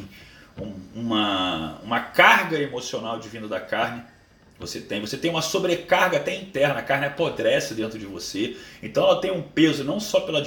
um, 0.59 0.73
uma, 0.95 1.79
uma 1.83 1.99
carga 1.99 2.57
emocional 2.59 3.19
divina 3.19 3.47
da 3.47 3.59
carne. 3.59 4.03
Você 4.59 4.81
tem, 4.81 4.99
você 4.99 5.17
tem 5.17 5.29
uma 5.29 5.41
sobrecarga 5.41 6.17
até 6.17 6.35
interna, 6.35 6.79
a 6.79 6.83
carne 6.83 7.05
apodrece 7.05 7.75
dentro 7.75 7.99
de 7.99 8.05
você. 8.05 8.57
Então 8.81 9.03
ela 9.03 9.21
tem 9.21 9.31
um 9.31 9.41
peso 9.41 9.83
não 9.83 9.99
só 9.99 10.21
pelo 10.21 10.41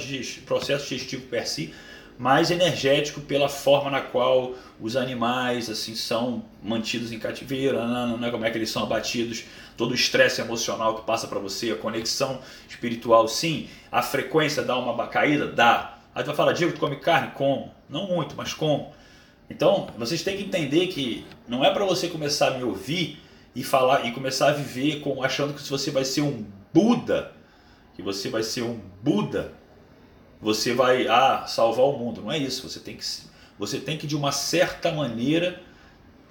processo 0.45 0.89
digestivo 0.89 1.27
per 1.27 1.47
si, 1.47 1.73
mais 2.21 2.51
energético 2.51 3.21
pela 3.21 3.49
forma 3.49 3.89
na 3.89 4.01
qual 4.01 4.53
os 4.79 4.95
animais 4.95 5.69
assim 5.69 5.95
são 5.95 6.45
mantidos 6.61 7.11
em 7.11 7.17
cativeiro, 7.17 7.83
né, 8.17 8.29
como 8.29 8.45
é 8.45 8.51
que 8.51 8.57
eles 8.59 8.69
são 8.69 8.83
abatidos, 8.83 9.45
todo 9.75 9.91
o 9.91 9.95
estresse 9.95 10.39
emocional 10.39 10.95
que 10.95 11.05
passa 11.05 11.27
para 11.27 11.39
você, 11.39 11.71
a 11.71 11.75
conexão 11.75 12.39
espiritual, 12.69 13.27
sim, 13.27 13.69
a 13.91 14.03
frequência 14.03 14.61
dá 14.61 14.77
uma 14.77 15.07
caída, 15.07 15.47
dá. 15.47 15.97
Aí 16.13 16.23
tu 16.23 16.27
vai 16.27 16.35
falar, 16.35 16.53
Diego, 16.53 16.73
tu 16.73 16.79
come 16.79 16.97
carne? 16.97 17.31
Como? 17.33 17.73
Não 17.89 18.05
muito, 18.07 18.35
mas 18.35 18.53
como? 18.53 18.93
Então, 19.51 19.87
vocês 19.97 20.23
têm 20.23 20.37
que 20.37 20.43
entender 20.43 20.87
que 20.87 21.25
não 21.47 21.63
é 21.63 21.71
para 21.71 21.85
você 21.85 22.07
começar 22.07 22.47
a 22.47 22.57
me 22.57 22.63
ouvir 22.63 23.19
e 23.55 23.63
falar 23.63 24.05
e 24.05 24.11
começar 24.11 24.49
a 24.49 24.53
viver 24.53 25.01
com 25.01 25.23
achando 25.23 25.53
que 25.53 25.61
você 25.61 25.91
vai 25.91 26.05
ser 26.05 26.21
um 26.21 26.45
Buda, 26.73 27.33
que 27.95 28.01
você 28.01 28.29
vai 28.29 28.43
ser 28.43 28.61
um 28.61 28.79
Buda 29.03 29.61
você 30.41 30.73
vai 30.73 31.07
ah, 31.07 31.45
salvar 31.47 31.85
o 31.85 31.97
mundo. 31.97 32.21
Não 32.21 32.31
é 32.31 32.37
isso. 32.37 32.67
Você 32.67 32.79
tem 32.79 32.97
que, 32.97 33.05
você 33.57 33.79
tem 33.79 33.97
que 33.97 34.07
de 34.07 34.15
uma 34.15 34.31
certa 34.31 34.91
maneira 34.91 35.61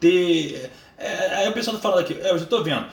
ter. 0.00 0.70
É, 0.98 1.36
aí 1.36 1.48
o 1.48 1.52
pessoal 1.52 1.76
está 1.76 1.88
falando 1.88 2.04
aqui, 2.04 2.14
é, 2.20 2.30
eu 2.30 2.38
já 2.38 2.44
estou 2.44 2.64
vendo. 2.64 2.86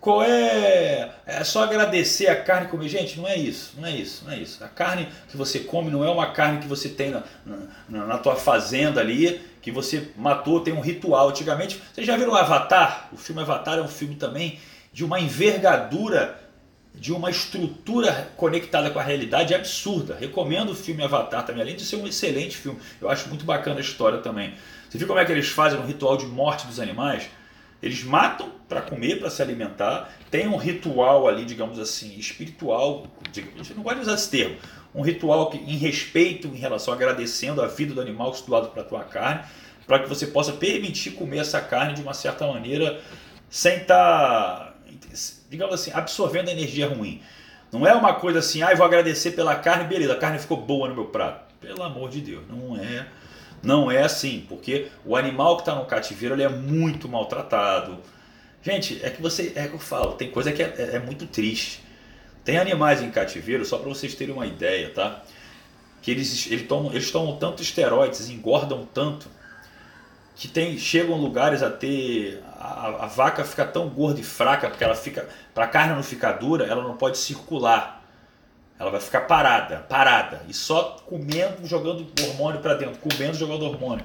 Qual 0.00 0.22
é. 0.22 1.12
É 1.26 1.44
só 1.44 1.64
agradecer 1.64 2.28
a 2.28 2.40
carne 2.40 2.68
comer. 2.68 2.88
Gente, 2.88 3.18
não 3.18 3.28
é 3.28 3.36
isso, 3.36 3.74
não 3.76 3.86
é 3.86 3.90
isso, 3.90 4.24
não 4.24 4.32
é 4.32 4.38
isso. 4.38 4.64
A 4.64 4.68
carne 4.68 5.08
que 5.28 5.36
você 5.36 5.60
come 5.60 5.90
não 5.90 6.04
é 6.04 6.10
uma 6.10 6.30
carne 6.30 6.60
que 6.60 6.68
você 6.68 6.88
tem 6.88 7.10
na, 7.10 7.22
na, 7.88 8.06
na 8.06 8.18
tua 8.18 8.36
fazenda 8.36 9.00
ali, 9.00 9.40
que 9.66 9.72
você 9.72 10.10
matou, 10.16 10.60
tem 10.60 10.72
um 10.72 10.80
ritual. 10.80 11.30
Antigamente, 11.30 11.82
vocês 11.92 12.06
já 12.06 12.16
viram 12.16 12.30
o 12.30 12.36
Avatar? 12.36 13.08
O 13.12 13.16
filme 13.16 13.42
Avatar 13.42 13.76
é 13.78 13.82
um 13.82 13.88
filme 13.88 14.14
também 14.14 14.60
de 14.92 15.04
uma 15.04 15.18
envergadura 15.18 16.40
de 16.94 17.12
uma 17.12 17.28
estrutura 17.30 18.30
conectada 18.36 18.90
com 18.90 19.00
a 19.00 19.02
realidade 19.02 19.52
absurda. 19.56 20.16
Recomendo 20.20 20.70
o 20.70 20.74
filme 20.74 21.02
Avatar 21.02 21.44
também, 21.44 21.62
além 21.62 21.74
de 21.74 21.84
ser 21.84 21.96
um 21.96 22.06
excelente 22.06 22.56
filme. 22.56 22.78
Eu 23.00 23.10
acho 23.10 23.28
muito 23.28 23.44
bacana 23.44 23.78
a 23.78 23.80
história 23.80 24.18
também. 24.18 24.54
Você 24.88 24.98
viu 24.98 25.08
como 25.08 25.18
é 25.18 25.24
que 25.24 25.32
eles 25.32 25.48
fazem 25.48 25.80
um 25.80 25.84
ritual 25.84 26.16
de 26.16 26.26
morte 26.26 26.64
dos 26.68 26.78
animais? 26.78 27.28
Eles 27.82 28.04
matam 28.04 28.48
para 28.68 28.80
comer, 28.80 29.18
para 29.18 29.30
se 29.30 29.42
alimentar. 29.42 30.12
Tem 30.30 30.46
um 30.46 30.56
ritual 30.56 31.26
ali, 31.26 31.44
digamos 31.44 31.80
assim, 31.80 32.16
espiritual. 32.16 33.08
Não 33.74 33.82
pode 33.82 33.98
usar 33.98 34.14
esse 34.14 34.30
termo. 34.30 34.56
Um 34.96 35.02
ritual 35.02 35.50
que, 35.50 35.58
em 35.58 35.76
respeito, 35.76 36.48
em 36.48 36.56
relação 36.56 36.92
agradecendo 36.92 37.62
a 37.62 37.66
vida 37.66 37.94
do 37.94 38.00
animal 38.00 38.32
que 38.32 38.46
doado 38.46 38.68
para 38.68 38.82
a 38.82 38.84
tua 38.84 39.04
carne, 39.04 39.44
para 39.86 40.00
que 40.00 40.08
você 40.08 40.26
possa 40.26 40.52
permitir 40.52 41.12
comer 41.12 41.38
essa 41.38 41.60
carne 41.60 41.94
de 41.94 42.02
uma 42.02 42.14
certa 42.14 42.46
maneira 42.46 43.00
sem 43.48 43.76
estar 43.76 43.94
tá 43.94 44.76
digamos 45.48 45.74
assim, 45.74 45.90
absorvendo 45.92 46.48
energia 46.48 46.88
ruim. 46.88 47.20
Não 47.72 47.86
é 47.86 47.92
uma 47.94 48.14
coisa 48.14 48.38
assim, 48.38 48.62
ah, 48.62 48.70
eu 48.70 48.76
vou 48.76 48.86
agradecer 48.86 49.32
pela 49.32 49.54
carne, 49.54 49.84
beleza, 49.84 50.12
a 50.12 50.16
carne 50.16 50.38
ficou 50.38 50.56
boa 50.56 50.88
no 50.88 50.94
meu 50.94 51.06
prato. 51.06 51.54
Pelo 51.60 51.82
amor 51.82 52.08
de 52.10 52.20
Deus, 52.20 52.44
não 52.48 52.76
é, 52.76 53.06
não 53.62 53.90
é 53.90 54.02
assim, 54.02 54.44
porque 54.48 54.88
o 55.04 55.16
animal 55.16 55.56
que 55.56 55.62
está 55.62 55.74
no 55.74 55.84
cativeiro 55.84 56.34
ele 56.34 56.42
é 56.42 56.48
muito 56.48 57.08
maltratado. 57.08 57.98
Gente, 58.62 59.00
é 59.02 59.10
que 59.10 59.20
você, 59.20 59.52
é 59.54 59.66
que 59.66 59.74
eu 59.74 59.78
falo, 59.78 60.12
tem 60.12 60.30
coisa 60.30 60.52
que 60.52 60.62
é, 60.62 60.74
é, 60.78 60.96
é 60.96 60.98
muito 60.98 61.26
triste. 61.26 61.82
Tem 62.46 62.58
animais 62.58 63.02
em 63.02 63.10
cativeiro, 63.10 63.64
só 63.64 63.76
para 63.76 63.88
vocês 63.88 64.14
terem 64.14 64.32
uma 64.32 64.46
ideia, 64.46 64.90
tá? 64.90 65.20
Que 66.00 66.12
eles, 66.12 66.46
eles, 66.46 66.68
tomam, 66.68 66.92
eles 66.92 67.10
tomam 67.10 67.36
tanto 67.36 67.60
esteroides, 67.60 68.30
engordam 68.30 68.86
tanto, 68.94 69.28
que 70.36 70.46
tem, 70.46 70.78
chegam 70.78 71.16
lugares 71.16 71.60
a 71.60 71.68
ter 71.68 72.40
a, 72.56 73.04
a, 73.04 73.06
vaca 73.06 73.44
fica 73.44 73.64
tão 73.64 73.88
gorda 73.88 74.20
e 74.20 74.22
fraca 74.22 74.68
porque 74.68 74.84
ela 74.84 74.94
fica 74.94 75.28
para 75.52 75.64
a 75.64 75.68
carne 75.68 75.94
não 75.94 76.04
ficar 76.04 76.32
dura, 76.32 76.66
ela 76.66 76.84
não 76.84 76.96
pode 76.96 77.18
circular. 77.18 78.04
Ela 78.78 78.90
vai 78.90 79.00
ficar 79.00 79.22
parada, 79.22 79.78
parada 79.88 80.42
e 80.46 80.54
só 80.54 80.98
comendo, 81.04 81.66
jogando 81.66 82.06
hormônio 82.28 82.60
para 82.60 82.74
dentro, 82.74 83.00
comendo, 83.00 83.34
jogando 83.34 83.64
hormônio. 83.64 84.04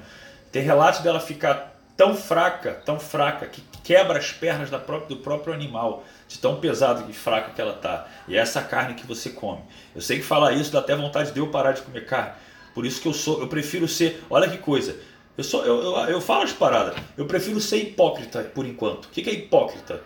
Tem 0.52 0.64
relatos 0.64 1.02
dela 1.02 1.20
ficar 1.20 1.76
tão 1.96 2.16
fraca, 2.16 2.82
tão 2.86 3.00
fraca 3.00 3.46
que 3.46 3.62
quebra 3.84 4.18
as 4.18 4.32
pernas 4.32 4.72
da 4.72 4.80
própria, 4.80 5.10
do 5.10 5.18
próprio 5.18 5.54
animal, 5.54 6.04
de 6.32 6.40
tão 6.40 6.62
pesada 6.62 7.06
e 7.10 7.14
fraca 7.14 7.52
que 7.52 7.62
ela 7.62 7.74
tá. 7.74 8.08
E 8.28 8.38
é 8.38 8.40
essa 8.40 8.62
carne 8.62 8.94
que 8.94 9.06
você 9.06 9.30
come. 9.30 9.62
Eu 9.94 10.00
sei 10.00 10.18
que 10.18 10.24
falar 10.24 10.54
isso 10.54 10.72
dá 10.72 10.80
até 10.80 10.96
vontade 10.96 11.32
de 11.32 11.40
eu 11.40 11.48
parar 11.48 11.74
de 11.74 11.82
comer 11.82 12.06
carne. 12.06 12.32
Por 12.74 12.86
isso 12.86 13.02
que 13.02 13.08
eu 13.08 13.14
sou, 13.14 13.42
eu 13.42 13.48
prefiro 13.48 13.86
ser, 13.86 14.24
olha 14.30 14.50
que 14.50 14.58
coisa, 14.58 14.96
eu, 15.38 15.44
sou, 15.44 15.66
eu, 15.66 15.82
eu, 15.82 15.96
eu 16.08 16.22
falo 16.22 16.44
as 16.44 16.54
paradas. 16.54 16.96
Eu 17.18 17.26
prefiro 17.26 17.60
ser 17.60 17.78
hipócrita 17.78 18.44
por 18.44 18.66
enquanto. 18.66 19.06
O 19.06 19.10
que, 19.10 19.22
que 19.22 19.30
é 19.30 19.34
hipócrita? 19.34 20.02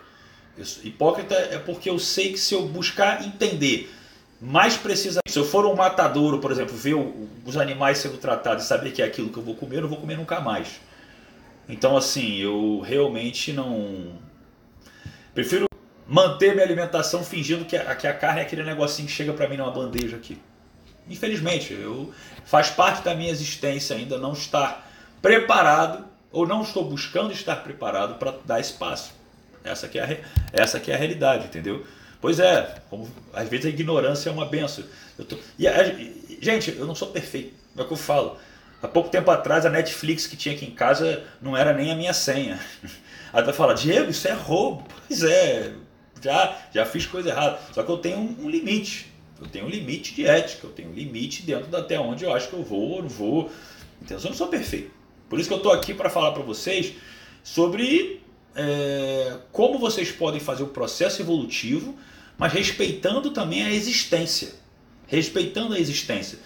hipócrita 0.83 1.35
é 1.35 1.59
porque 1.59 1.89
eu 1.89 1.99
sei 1.99 2.31
que 2.31 2.39
se 2.39 2.55
eu 2.55 2.65
buscar 2.65 3.25
entender 3.25 3.93
mais 4.39 4.77
precisamente, 4.77 5.29
se 5.29 5.37
eu 5.37 5.43
for 5.43 5.65
um 5.65 5.75
matadouro, 5.75 6.39
por 6.39 6.49
exemplo, 6.49 6.75
ver 6.75 6.95
os 7.45 7.57
animais 7.57 7.97
sendo 7.97 8.17
tratados 8.17 8.63
e 8.63 8.67
saber 8.67 8.93
que 8.93 9.01
é 9.01 9.05
aquilo 9.05 9.29
que 9.29 9.37
eu 9.37 9.43
vou 9.43 9.53
comer, 9.55 9.77
eu 9.77 9.81
não 9.81 9.89
vou 9.89 9.99
comer 9.99 10.17
nunca 10.17 10.39
mais. 10.39 10.79
Então, 11.67 11.95
assim, 11.97 12.37
eu 12.37 12.79
realmente 12.79 13.51
não. 13.51 14.17
Prefiro 15.33 15.65
manter 16.07 16.53
minha 16.53 16.65
alimentação 16.65 17.23
fingindo 17.23 17.65
que 17.65 17.75
a, 17.75 17.95
que 17.95 18.07
a 18.07 18.13
carne 18.13 18.41
é 18.41 18.43
aquele 18.43 18.63
negocinho 18.63 19.07
que 19.07 19.13
chega 19.13 19.33
para 19.33 19.47
mim 19.47 19.57
numa 19.57 19.71
bandeja 19.71 20.17
aqui. 20.17 20.37
Infelizmente, 21.09 21.73
eu 21.73 22.13
faz 22.45 22.69
parte 22.69 23.03
da 23.03 23.13
minha 23.13 23.31
existência 23.31 23.95
ainda 23.95 24.17
não 24.17 24.33
estar 24.33 24.89
preparado 25.21 26.05
ou 26.31 26.47
não 26.47 26.61
estou 26.61 26.83
buscando 26.83 27.31
estar 27.31 27.57
preparado 27.57 28.15
para 28.15 28.33
dar 28.45 28.59
espaço. 28.59 29.13
Essa 29.63 29.87
que 29.87 29.97
é 29.97 30.03
a, 30.03 30.61
essa 30.61 30.79
que 30.79 30.91
é 30.91 30.95
a 30.95 30.97
realidade, 30.97 31.45
entendeu? 31.45 31.85
Pois 32.21 32.39
é, 32.39 32.75
como, 32.89 33.09
às 33.33 33.47
vezes 33.47 33.67
a 33.67 33.69
ignorância 33.69 34.29
é 34.29 34.33
uma 34.33 34.45
benção. 34.45 34.83
Eu 35.17 35.25
tô, 35.25 35.37
e 35.57 35.67
a, 35.67 35.83
gente, 36.41 36.75
eu 36.77 36.85
não 36.85 36.95
sou 36.95 37.09
perfeito, 37.09 37.53
é 37.77 37.81
o 37.81 37.85
que 37.85 37.93
eu 37.93 37.97
falo. 37.97 38.37
Há 38.81 38.87
pouco 38.87 39.09
tempo 39.09 39.31
atrás 39.31 39.65
a 39.65 39.69
Netflix 39.69 40.27
que 40.27 40.35
tinha 40.35 40.53
aqui 40.53 40.65
em 40.65 40.71
casa 40.71 41.23
não 41.41 41.55
era 41.55 41.73
nem 41.73 41.91
a 41.91 41.95
minha 41.95 42.13
senha. 42.13 42.59
Aí 43.33 43.41
tu 43.41 43.45
vai 43.45 43.53
falar, 43.53 43.73
Diego, 43.73 44.11
isso 44.11 44.27
é 44.27 44.33
roubo. 44.33 44.85
Pois 45.07 45.23
é, 45.23 45.71
já, 46.21 46.57
já 46.73 46.85
fiz 46.85 47.05
coisa 47.05 47.29
errada. 47.29 47.59
Só 47.73 47.83
que 47.83 47.91
eu 47.91 47.97
tenho 47.97 48.17
um, 48.17 48.45
um 48.45 48.49
limite. 48.49 49.07
Eu 49.39 49.47
tenho 49.47 49.65
um 49.65 49.69
limite 49.69 50.13
de 50.13 50.25
ética, 50.25 50.65
eu 50.65 50.71
tenho 50.71 50.89
um 50.89 50.93
limite 50.93 51.43
dentro 51.43 51.67
da 51.67 51.79
até 51.79 51.99
onde 51.99 52.23
eu 52.23 52.33
acho 52.33 52.47
que 52.47 52.53
eu 52.53 52.63
vou 52.63 52.91
ou 52.91 53.01
não 53.01 53.09
vou. 53.09 53.51
Então 54.01 54.17
eu 54.17 54.23
não 54.23 54.33
sou 54.33 54.47
perfeito. 54.47 54.91
Por 55.29 55.39
isso 55.39 55.47
que 55.47 55.53
eu 55.53 55.57
estou 55.57 55.71
aqui 55.71 55.93
para 55.93 56.09
falar 56.09 56.31
para 56.31 56.43
vocês 56.43 56.93
sobre 57.43 58.21
é, 58.55 59.37
como 59.51 59.77
vocês 59.77 60.11
podem 60.11 60.39
fazer 60.39 60.63
o 60.63 60.67
processo 60.67 61.21
evolutivo, 61.21 61.95
mas 62.37 62.53
respeitando 62.53 63.31
também 63.31 63.63
a 63.63 63.71
existência. 63.71 64.53
Respeitando 65.07 65.73
a 65.73 65.79
existência. 65.79 66.39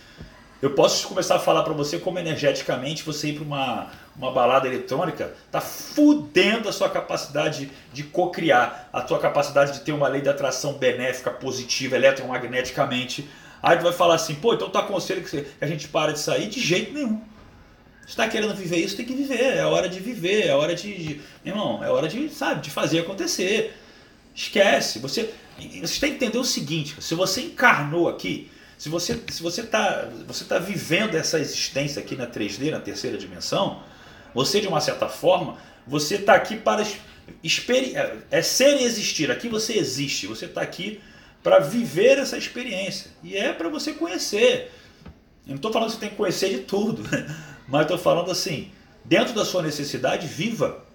Eu 0.61 0.71
posso 0.71 1.07
começar 1.07 1.37
a 1.37 1.39
falar 1.39 1.63
para 1.63 1.71
você 1.71 1.97
como 1.97 2.19
energeticamente 2.19 3.03
você 3.03 3.29
ir 3.29 3.35
para 3.35 3.43
uma, 3.45 3.91
uma 4.13 4.29
balada 4.31 4.67
eletrônica 4.67 5.33
tá 5.49 5.61
fudendo 5.61 6.67
a 6.67 6.73
sua 6.73 6.89
capacidade 6.89 7.71
de 7.93 8.03
co-criar, 8.03 8.89
a 8.91 9.01
tua 9.01 9.19
capacidade 9.19 9.71
de 9.71 9.79
ter 9.81 9.93
uma 9.93 10.09
lei 10.09 10.19
de 10.19 10.27
atração 10.27 10.73
benéfica, 10.73 11.31
positiva, 11.31 11.95
eletromagneticamente. 11.95 13.29
Aí 13.63 13.77
tu 13.77 13.83
vai 13.83 13.93
falar 13.93 14.15
assim, 14.15 14.35
pô, 14.35 14.53
então 14.53 14.69
tu 14.69 14.77
aconselho 14.77 15.23
que 15.23 15.45
a 15.61 15.65
gente 15.65 15.87
para 15.87 16.11
de 16.11 16.19
sair? 16.19 16.49
De 16.49 16.59
jeito 16.59 16.93
nenhum. 16.93 17.21
Se 18.01 18.09
está 18.09 18.27
querendo 18.27 18.53
viver 18.53 18.77
isso, 18.77 18.97
tem 18.97 19.05
que 19.05 19.13
viver. 19.13 19.55
É 19.55 19.65
hora 19.65 19.87
de 19.87 20.01
viver, 20.01 20.47
é 20.47 20.53
hora 20.53 20.75
de, 20.75 20.93
de. 20.97 21.21
Irmão, 21.45 21.81
é 21.81 21.89
hora 21.89 22.09
de, 22.09 22.27
sabe, 22.29 22.61
de 22.61 22.69
fazer 22.69 22.99
acontecer. 22.99 23.77
Esquece. 24.35 24.99
Você, 24.99 25.33
você 25.81 25.99
tem 25.99 26.09
que 26.09 26.15
entender 26.15 26.37
o 26.37 26.43
seguinte: 26.43 26.95
se 26.99 27.15
você 27.15 27.41
encarnou 27.41 28.09
aqui, 28.09 28.49
se 28.79 28.87
você 28.87 29.21
se 29.29 29.43
você 29.43 29.59
está 29.59 30.09
você 30.25 30.45
tá 30.45 30.57
vivendo 30.57 31.15
essa 31.15 31.37
existência 31.37 32.01
aqui 32.01 32.15
na 32.15 32.25
3D, 32.25 32.71
na 32.71 32.79
terceira 32.79 33.17
dimensão, 33.17 33.83
você 34.33 34.61
de 34.61 34.67
uma 34.67 34.79
certa 34.79 35.09
forma, 35.09 35.57
você 35.85 36.15
está 36.15 36.33
aqui 36.33 36.55
para 36.55 36.81
é, 36.81 38.17
é 38.31 38.41
ser 38.41 38.77
e 38.79 38.85
existir. 38.85 39.29
Aqui 39.29 39.49
você 39.49 39.73
existe. 39.77 40.27
Você 40.27 40.45
está 40.45 40.61
aqui 40.61 41.01
para 41.43 41.59
viver 41.59 42.17
essa 42.19 42.37
experiência 42.37 43.11
e 43.21 43.35
é 43.35 43.51
para 43.51 43.67
você 43.67 43.91
conhecer. 43.91 44.71
Eu 45.45 45.49
não 45.49 45.55
estou 45.57 45.73
falando 45.73 45.89
que 45.89 45.95
você 45.95 45.99
tem 45.99 46.09
que 46.09 46.15
conhecer 46.15 46.49
de 46.49 46.59
tudo, 46.59 47.03
mas 47.67 47.81
estou 47.81 47.97
falando 47.97 48.31
assim, 48.31 48.71
dentro 49.03 49.33
da 49.33 49.43
sua 49.43 49.61
necessidade, 49.61 50.25
viva, 50.25 50.85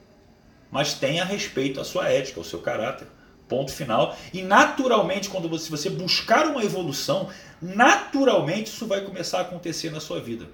mas 0.70 0.94
tenha 0.94 1.24
respeito 1.24 1.80
à 1.80 1.84
sua 1.84 2.08
ética, 2.08 2.40
ao 2.40 2.44
seu 2.44 2.60
caráter. 2.60 3.06
Ponto 3.48 3.72
final. 3.72 4.16
E 4.32 4.42
naturalmente, 4.42 5.28
quando 5.28 5.50
você, 5.50 5.68
você 5.68 5.90
buscar 5.90 6.46
uma 6.46 6.64
evolução, 6.64 7.28
naturalmente 7.64 8.66
isso 8.66 8.86
vai 8.86 9.00
começar 9.00 9.38
a 9.38 9.42
acontecer 9.42 9.90
na 9.90 10.00
sua 10.00 10.20
vida. 10.20 10.46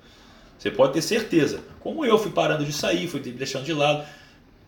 Você 0.56 0.70
pode 0.70 0.92
ter 0.92 1.02
certeza. 1.02 1.60
Como 1.80 2.04
eu 2.04 2.18
fui 2.18 2.30
parando 2.30 2.64
de 2.64 2.72
sair, 2.72 3.08
fui 3.08 3.20
deixando 3.20 3.64
de 3.64 3.72
lado. 3.72 4.04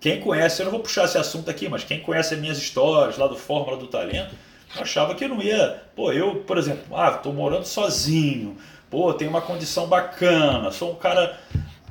Quem 0.01 0.21
conhece, 0.21 0.61
eu 0.61 0.65
não 0.65 0.73
vou 0.73 0.81
puxar 0.81 1.05
esse 1.05 1.17
assunto 1.17 1.49
aqui, 1.51 1.69
mas 1.69 1.85
quem 1.85 2.01
conhece 2.01 2.35
as 2.35 2.41
minhas 2.41 2.59
histórias 2.59 3.17
lá 3.17 3.29
do 3.29 3.37
Fórmula 3.37 3.77
do 3.77 3.87
Talento, 3.87 4.35
achava 4.77 5.15
que 5.15 5.25
eu 5.25 5.29
não 5.29 5.41
ia. 5.41 5.83
Pô, 5.95 6.11
eu, 6.11 6.37
por 6.37 6.59
exemplo, 6.59 6.97
ah, 6.97 7.13
tô 7.13 7.31
morando 7.31 7.65
sozinho, 7.65 8.57
pô, 8.91 9.15
tenho 9.15 9.31
uma 9.31 9.43
condição 9.43 9.87
bacana, 9.87 10.73
sou 10.73 10.93
um 10.93 10.97
cara 10.97 11.39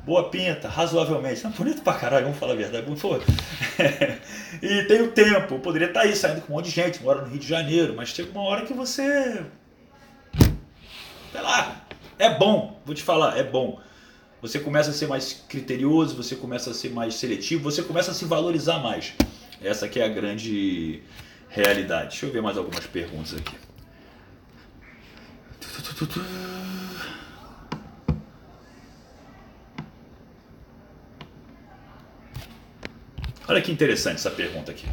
boa 0.04 0.30
pinta, 0.30 0.68
razoavelmente. 0.68 1.44
Não, 1.44 1.52
bonito 1.52 1.82
pra 1.82 1.94
caralho, 1.94 2.26
vamos 2.26 2.40
falar 2.40 2.54
a 2.54 2.58
verdade. 2.58 2.86
Pô. 3.00 3.16
e 4.62 4.84
tenho 4.84 5.12
tempo, 5.12 5.60
poderia 5.60 5.88
estar 5.88 6.02
tá 6.02 6.06
aí 6.08 6.16
saindo 6.16 6.42
com 6.42 6.52
um 6.52 6.56
monte 6.58 6.66
de 6.66 6.72
gente, 6.72 7.02
moro 7.02 7.22
no 7.22 7.28
Rio 7.28 7.40
de 7.40 7.48
Janeiro, 7.48 7.94
mas 7.96 8.10
chega 8.10 8.32
uma 8.32 8.44
hora 8.44 8.66
que 8.66 8.74
você 8.74 9.46
sei 11.32 11.42
lá, 11.42 11.86
é 12.20 12.30
bom, 12.30 12.82
vou 12.86 12.94
te 12.94 13.04
falar, 13.04 13.38
é 13.38 13.44
bom. 13.44 13.82
Você 14.42 14.60
começa 14.60 14.90
a 14.90 14.94
ser 14.94 15.08
mais 15.08 15.34
criterioso, 15.48 16.16
você 16.16 16.36
começa 16.36 16.72
a 16.72 16.74
ser 16.74 16.90
mais 16.90 17.16
seletivo, 17.16 17.64
você 17.64 17.84
começa 17.84 18.12
a 18.12 18.14
se 18.14 18.26
valorizar 18.26 18.80
mais. 18.80 19.14
Essa 19.62 19.86
aqui 19.86 20.00
é 20.00 20.06
a 20.06 20.08
grande 20.08 21.04
realidade. 21.50 22.10
Deixa 22.10 22.26
eu 22.26 22.32
ver 22.32 22.42
mais 22.42 22.58
algumas 22.58 22.86
perguntas 22.88 23.36
aqui. 23.36 23.56
Olha 33.48 33.62
que 33.62 33.72
interessante 33.72 34.16
essa 34.16 34.32
pergunta 34.32 34.72
aqui. 34.72 34.88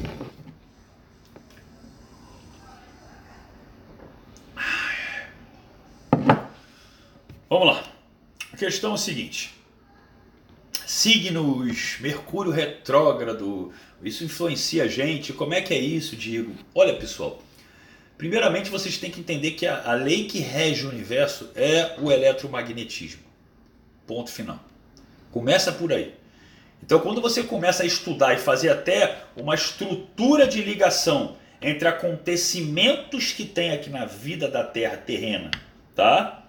Vamos 7.49 7.67
lá. 7.67 7.83
A 8.52 8.57
questão 8.57 8.93
é 8.93 8.95
a 8.95 8.99
seguinte: 8.99 9.55
signos, 10.87 11.97
Mercúrio 12.00 12.52
retrógrado, 12.52 13.73
isso 14.02 14.23
influencia 14.23 14.85
a 14.85 14.88
gente? 14.88 15.33
Como 15.33 15.55
é 15.55 15.62
que 15.62 15.73
é 15.73 15.78
isso, 15.78 16.14
Diego? 16.14 16.55
Olha, 16.75 16.95
pessoal. 16.95 17.43
Primeiramente, 18.19 18.69
vocês 18.69 18.99
têm 18.99 19.11
que 19.11 19.21
entender 19.21 19.52
que 19.52 19.67
a, 19.67 19.91
a 19.91 19.95
lei 19.95 20.26
que 20.26 20.41
rege 20.41 20.84
o 20.84 20.91
universo 20.91 21.50
é 21.54 21.95
o 21.99 22.11
eletromagnetismo. 22.11 23.23
Ponto 24.06 24.30
final. 24.30 24.58
Começa 25.30 25.71
por 25.71 25.93
aí. 25.93 26.15
Então, 26.82 27.00
quando 27.00 27.21
você 27.21 27.43
começa 27.43 27.82
a 27.82 27.87
estudar 27.87 28.34
e 28.34 28.39
fazer 28.39 28.71
até 28.71 29.23
uma 29.37 29.54
estrutura 29.54 30.47
de 30.47 30.63
ligação 30.63 31.37
entre 31.63 31.89
acontecimentos 31.89 33.32
que 33.32 33.45
tem 33.45 33.73
aqui 33.73 33.89
na 33.89 34.04
vida 34.04 34.49
da 34.49 34.65
Terra 34.65 34.97
terrena, 34.97 35.50
tá? 35.95 36.48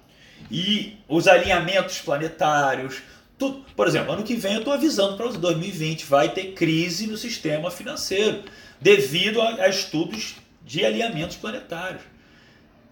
E 0.52 0.98
os 1.08 1.28
alinhamentos 1.28 2.00
planetários. 2.00 3.02
Tudo. 3.38 3.64
Por 3.76 3.88
exemplo, 3.88 4.14
ano 4.14 4.24
que 4.24 4.36
vem 4.36 4.54
eu 4.54 4.60
estou 4.60 4.74
avisando 4.74 5.16
para 5.16 5.28
os 5.28 5.38
2020 5.38 6.06
vai 6.06 6.30
ter 6.30 6.54
crise 6.54 7.08
no 7.08 7.18
sistema 7.18 7.72
financeiro 7.72 8.44
devido 8.82 9.42
a, 9.42 9.64
a 9.64 9.70
estudos 9.70 10.36
de 10.66 10.86
alinhamentos 10.86 11.38
planetários. 11.38 12.04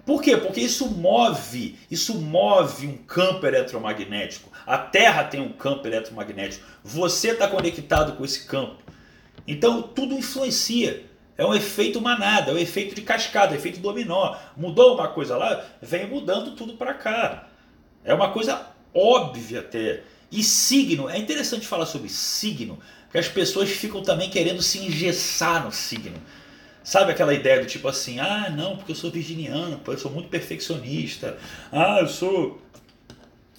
Por 0.05 0.21
quê? 0.21 0.37
Porque 0.37 0.61
isso 0.61 0.89
move, 0.89 1.77
isso 1.91 2.15
move 2.15 2.87
um 2.87 2.95
campo 2.95 3.45
eletromagnético. 3.45 4.49
A 4.65 4.77
Terra 4.77 5.25
tem 5.25 5.41
um 5.41 5.51
campo 5.51 5.85
eletromagnético. 5.85 6.65
Você 6.81 7.31
está 7.31 7.45
conectado 7.47 8.15
com 8.15 8.23
esse 8.23 8.45
campo. 8.45 8.77
Então 9.45 9.81
tudo 9.81 10.15
influencia. 10.15 11.05
É 11.37 11.45
um 11.45 11.53
efeito 11.53 12.01
manada, 12.01 12.51
é 12.51 12.53
um 12.53 12.57
efeito 12.57 12.95
de 12.95 13.01
cascada, 13.01 13.53
é 13.53 13.55
um 13.55 13.59
efeito 13.59 13.79
dominó. 13.79 14.35
Mudou 14.55 14.95
uma 14.95 15.07
coisa 15.07 15.37
lá, 15.37 15.63
vem 15.81 16.07
mudando 16.07 16.55
tudo 16.55 16.73
para 16.73 16.93
cá. 16.93 17.47
É 18.03 18.13
uma 18.13 18.31
coisa 18.31 18.67
óbvia 18.93 19.59
até. 19.59 20.01
E 20.31 20.43
signo, 20.43 21.09
é 21.09 21.17
interessante 21.17 21.67
falar 21.67 21.85
sobre 21.85 22.09
signo, 22.09 22.79
porque 23.03 23.19
as 23.19 23.27
pessoas 23.27 23.69
ficam 23.69 24.01
também 24.01 24.29
querendo 24.29 24.61
se 24.61 24.79
engessar 24.79 25.63
no 25.63 25.71
signo. 25.71 26.17
Sabe 26.83 27.11
aquela 27.11 27.33
ideia 27.33 27.59
do 27.59 27.65
tipo 27.65 27.87
assim, 27.87 28.19
ah, 28.19 28.49
não, 28.49 28.77
porque 28.77 28.93
eu 28.93 28.95
sou 28.95 29.11
virginiano, 29.11 29.79
eu 29.85 29.97
sou 29.97 30.09
muito 30.09 30.29
perfeccionista. 30.29 31.37
Ah, 31.71 31.99
eu 31.99 32.07
sou 32.07 32.61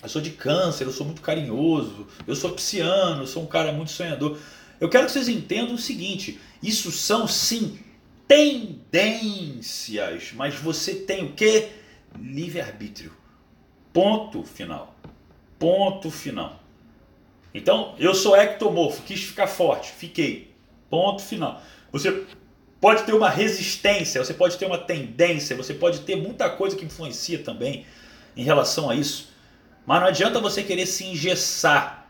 eu 0.03 0.09
sou 0.09 0.23
de 0.23 0.31
câncer, 0.31 0.85
eu 0.85 0.93
sou 0.93 1.05
muito 1.05 1.21
carinhoso, 1.21 2.07
eu 2.27 2.37
sou 2.37 2.53
pisciano, 2.53 3.23
eu 3.23 3.27
sou 3.27 3.43
um 3.43 3.47
cara 3.47 3.73
muito 3.73 3.91
sonhador. 3.91 4.39
Eu 4.81 4.89
quero 4.89 5.07
que 5.07 5.13
vocês 5.13 5.29
entendam 5.29 5.75
o 5.75 5.79
seguinte: 5.79 6.41
isso 6.63 6.93
são 6.93 7.29
sim 7.29 7.79
tendências, 8.27 10.33
mas 10.35 10.55
você 10.57 10.95
tem 10.95 11.25
o 11.25 11.33
que? 11.33 11.69
Livre-arbítrio. 12.19 13.13
Ponto 13.93 14.43
final. 14.45 14.95
Ponto 15.59 16.11
final. 16.11 16.63
Então, 17.55 17.95
eu 17.99 18.15
sou 18.15 18.37
ectomorfo, 18.37 19.03
quis 19.03 19.23
ficar 19.23 19.47
forte, 19.47 19.91
fiquei. 19.91 20.55
Ponto 20.91 21.23
final. 21.23 21.63
Você 21.91 22.27
pode 22.81 23.05
ter 23.05 23.15
uma 23.15 23.31
resistência, 23.31 24.23
você 24.23 24.35
pode 24.35 24.57
ter 24.57 24.67
uma 24.67 24.79
tendência, 24.79 25.57
você 25.57 25.75
pode 25.75 26.01
ter 26.01 26.17
muita 26.17 26.49
coisa 26.51 26.77
que 26.77 26.85
influencia 26.85 27.43
também 27.43 27.87
em 28.37 28.45
relação 28.45 28.91
a 28.91 28.95
isso. 28.95 29.33
Mas 29.87 30.01
não 30.01 30.09
adianta 30.09 30.39
você 30.39 30.63
querer 30.63 30.87
se 30.87 31.05
engessar. 31.05 32.07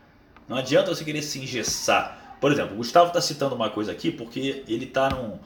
Não 0.47 0.57
adianta 0.57 0.93
você 0.93 1.03
querer 1.03 1.21
se 1.21 1.39
engessar. 1.39 2.18
Por 2.39 2.51
exemplo, 2.51 2.73
o 2.73 2.77
Gustavo 2.77 3.07
está 3.07 3.21
citando 3.21 3.55
uma 3.55 3.69
coisa 3.69 3.91
aqui 3.91 4.11
porque 4.11 4.63
ele 4.67 4.85
está 4.85 5.09
num, 5.09 5.37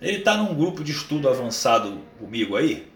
ele 0.00 0.20
tá 0.20 0.36
num 0.36 0.54
grupo 0.54 0.82
de 0.82 0.92
estudo 0.92 1.28
avançado 1.28 1.98
comigo 2.18 2.56
aí. 2.56 2.88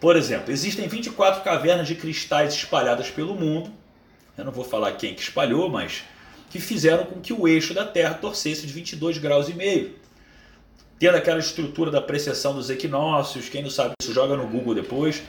Por 0.00 0.16
exemplo, 0.16 0.52
existem 0.52 0.86
24 0.86 1.42
cavernas 1.42 1.86
de 1.86 1.94
cristais 1.94 2.54
espalhadas 2.54 3.10
pelo 3.10 3.34
mundo. 3.34 3.70
Eu 4.36 4.44
não 4.44 4.52
vou 4.52 4.64
falar 4.64 4.92
quem 4.92 5.14
que 5.14 5.20
espalhou, 5.20 5.68
mas 5.68 6.04
que 6.50 6.60
fizeram 6.60 7.04
com 7.04 7.20
que 7.20 7.32
o 7.32 7.46
eixo 7.46 7.74
da 7.74 7.84
Terra 7.84 8.14
torcesse 8.14 8.66
de 8.66 8.72
22 8.72 9.18
graus 9.18 9.48
e 9.48 9.54
meio. 9.54 9.96
Tendo 10.98 11.16
aquela 11.16 11.38
estrutura 11.38 11.90
da 11.90 12.00
precessão 12.00 12.54
dos 12.54 12.70
equinócios, 12.70 13.48
quem 13.48 13.62
não 13.62 13.70
sabe 13.70 13.94
isso 14.00 14.12
joga 14.12 14.36
no 14.36 14.46
Google 14.46 14.74
depois. 14.74 15.22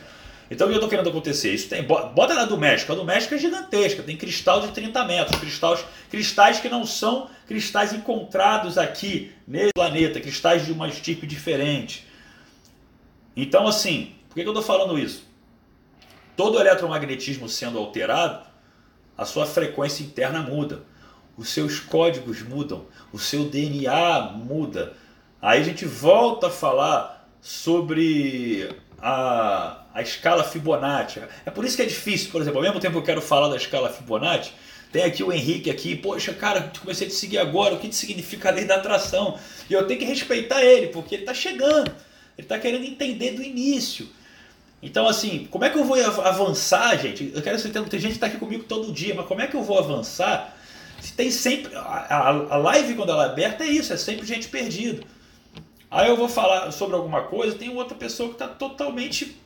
Então 0.52 0.66
o 0.66 0.70
que 0.70 0.74
eu 0.74 0.80
estou 0.80 0.90
querendo 0.90 1.10
acontecer? 1.10 1.54
Isso 1.54 1.70
tem, 1.70 1.84
bota 1.84 2.34
na 2.34 2.46
do 2.46 2.58
México. 2.58 2.92
A 2.92 2.96
do 2.96 3.06
México 3.06 3.36
é 3.36 3.38
gigantesca, 3.38 4.02
tem 4.02 4.18
cristal 4.18 4.62
de 4.62 4.70
30 4.70 5.06
metros, 5.06 5.40
cristais, 5.40 5.86
cristais 6.10 6.60
que 6.60 6.70
não 6.70 6.86
são 6.86 7.30
cristais 7.48 7.94
encontrados 7.94 8.78
aqui 8.78 9.32
nesse 9.48 9.74
planeta, 9.74 10.20
cristais 10.20 10.66
de 10.66 10.72
uma 10.72 10.90
tipo 10.90 11.28
diferente. 11.28 12.08
Então, 13.36 13.68
assim, 13.68 14.16
por 14.28 14.36
que, 14.36 14.42
que 14.42 14.48
eu 14.48 14.54
estou 14.54 14.64
falando 14.64 14.98
isso? 14.98 15.24
Todo 16.36 16.58
o 16.58 16.60
eletromagnetismo 16.60 17.48
sendo 17.48 17.78
alterado, 17.78 18.48
a 19.18 19.26
sua 19.26 19.46
frequência 19.46 20.04
interna 20.04 20.42
muda, 20.42 20.84
os 21.38 21.50
seus 21.50 21.80
códigos 21.80 22.42
mudam, 22.42 22.86
o 23.14 23.20
seu 23.20 23.46
DNA 23.46 24.34
muda. 24.34 24.94
Aí 25.42 25.62
a 25.62 25.64
gente 25.64 25.86
volta 25.86 26.48
a 26.48 26.50
falar 26.50 27.30
sobre 27.42 28.70
a, 29.02 29.84
a 29.94 30.02
escala 30.02 30.44
Fibonacci. 30.44 31.22
É 31.46 31.52
por 31.52 31.66
isso 31.66 31.76
que 31.76 31.82
é 31.82 31.86
difícil, 31.86 32.32
por 32.32 32.42
exemplo, 32.42 32.60
ao 32.60 32.64
mesmo 32.64 32.80
tempo 32.80 32.94
que 32.94 33.00
eu 33.00 33.04
quero 33.04 33.22
falar 33.22 33.50
da 33.50 33.58
escala 33.58 33.90
Fibonacci, 33.90 34.52
tem 34.92 35.04
aqui 35.04 35.24
o 35.24 35.32
Henrique 35.32 35.70
aqui, 35.70 35.96
poxa, 35.96 36.34
cara, 36.34 36.72
comecei 36.80 37.08
a 37.08 37.10
te 37.10 37.16
seguir 37.16 37.38
agora, 37.38 37.76
o 37.76 37.80
que 37.80 37.94
significa 37.94 38.50
a 38.50 38.52
lei 38.52 38.66
da 38.66 38.76
atração? 38.76 39.38
E 39.70 39.74
eu 39.74 39.86
tenho 39.86 40.00
que 40.00 40.06
respeitar 40.06 40.64
ele, 40.64 40.88
porque 40.88 41.16
ele 41.16 41.24
está 41.24 41.34
chegando, 41.34 41.92
ele 42.38 42.46
está 42.46 42.58
querendo 42.58 42.86
entender 42.86 43.32
do 43.32 43.44
início. 43.44 44.08
Então, 44.82 45.08
assim, 45.08 45.48
como 45.52 45.66
é 45.66 45.70
que 45.70 45.78
eu 45.78 45.84
vou 45.84 46.02
avançar, 46.22 46.98
gente? 46.98 47.32
Eu 47.36 47.42
quero 47.42 47.60
saber, 47.60 47.84
tem 47.84 48.00
gente 48.00 48.12
que 48.12 48.18
está 48.18 48.28
aqui 48.28 48.38
comigo 48.38 48.64
todo 48.64 48.92
dia, 48.92 49.14
mas 49.14 49.28
como 49.28 49.42
é 49.42 49.48
que 49.48 49.56
eu 49.56 49.62
vou 49.62 49.78
avançar 49.78 50.56
se 51.02 51.14
tem 51.14 51.32
sempre. 51.32 51.76
A, 51.76 52.28
a 52.28 52.58
live, 52.58 52.96
quando 52.96 53.12
ela 53.12 53.26
é 53.26 53.30
aberta, 53.30 53.64
é 53.64 53.68
isso, 53.68 53.94
é 53.94 53.98
sempre 53.98 54.26
gente 54.26 54.48
perdida. 54.48 55.04
Aí 55.90 56.10
eu 56.10 56.16
vou 56.16 56.30
falar 56.30 56.72
sobre 56.72 56.96
alguma 56.96 57.24
coisa, 57.24 57.58
tem 57.58 57.76
outra 57.76 57.96
pessoa 57.96 58.30
que 58.30 58.36
está 58.36 58.48
totalmente. 58.48 59.38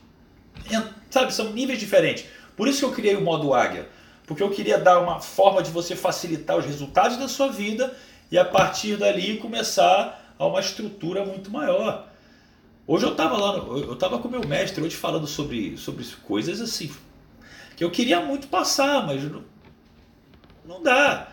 Sabe, 1.10 1.32
são 1.32 1.52
níveis 1.52 1.78
diferentes. 1.78 2.26
Por 2.56 2.68
isso 2.68 2.80
que 2.80 2.84
eu 2.84 2.92
criei 2.92 3.16
o 3.16 3.22
modo 3.22 3.54
águia. 3.54 3.88
Porque 4.26 4.42
eu 4.42 4.50
queria 4.50 4.78
dar 4.78 5.00
uma 5.00 5.20
forma 5.20 5.62
de 5.62 5.70
você 5.70 5.94
facilitar 5.94 6.56
os 6.56 6.64
resultados 6.64 7.16
da 7.16 7.28
sua 7.28 7.48
vida 7.48 7.94
e 8.30 8.38
a 8.38 8.44
partir 8.44 8.96
dali 8.96 9.36
começar 9.36 10.34
a 10.38 10.46
uma 10.46 10.60
estrutura 10.60 11.24
muito 11.24 11.50
maior. 11.50 12.08
Hoje 12.86 13.04
eu 13.04 13.12
estava 13.12 13.36
lá, 13.36 13.56
eu 13.56 13.94
estava 13.94 14.18
com 14.18 14.28
meu 14.28 14.46
mestre 14.46 14.82
hoje 14.82 14.96
falando 14.96 15.26
sobre, 15.26 15.76
sobre 15.76 16.04
coisas 16.26 16.60
assim 16.60 16.90
que 17.76 17.82
eu 17.82 17.90
queria 17.90 18.20
muito 18.20 18.46
passar, 18.48 19.06
mas 19.06 19.22
não, 19.22 19.42
não 20.64 20.82
dá. 20.82 21.28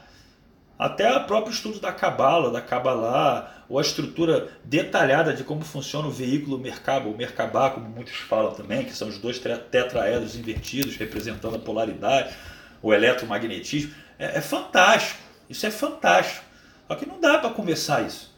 Até 0.81 1.15
o 1.15 1.25
próprio 1.25 1.53
estudo 1.53 1.79
da 1.79 1.91
Cabala, 1.91 2.49
da 2.49 2.59
Kabbalah, 2.59 3.65
ou 3.69 3.77
a 3.77 3.83
estrutura 3.83 4.47
detalhada 4.63 5.31
de 5.31 5.43
como 5.43 5.61
funciona 5.61 6.07
o 6.07 6.11
veículo 6.11 6.57
Merkaba, 6.57 7.07
ou 7.07 7.15
Merkabah, 7.15 7.69
como 7.69 7.87
muitos 7.87 8.15
falam 8.15 8.51
também, 8.51 8.83
que 8.83 8.91
são 8.91 9.07
os 9.07 9.19
dois 9.19 9.37
tetraedros 9.37 10.35
invertidos 10.35 10.95
representando 10.95 11.55
a 11.55 11.59
polaridade, 11.59 12.33
o 12.81 12.91
eletromagnetismo, 12.91 13.93
é, 14.17 14.39
é 14.39 14.41
fantástico. 14.41 15.19
Isso 15.47 15.67
é 15.67 15.69
fantástico. 15.69 16.43
Só 16.87 16.95
que 16.95 17.05
não 17.05 17.21
dá 17.21 17.37
para 17.37 17.51
conversar 17.51 18.03
isso. 18.03 18.33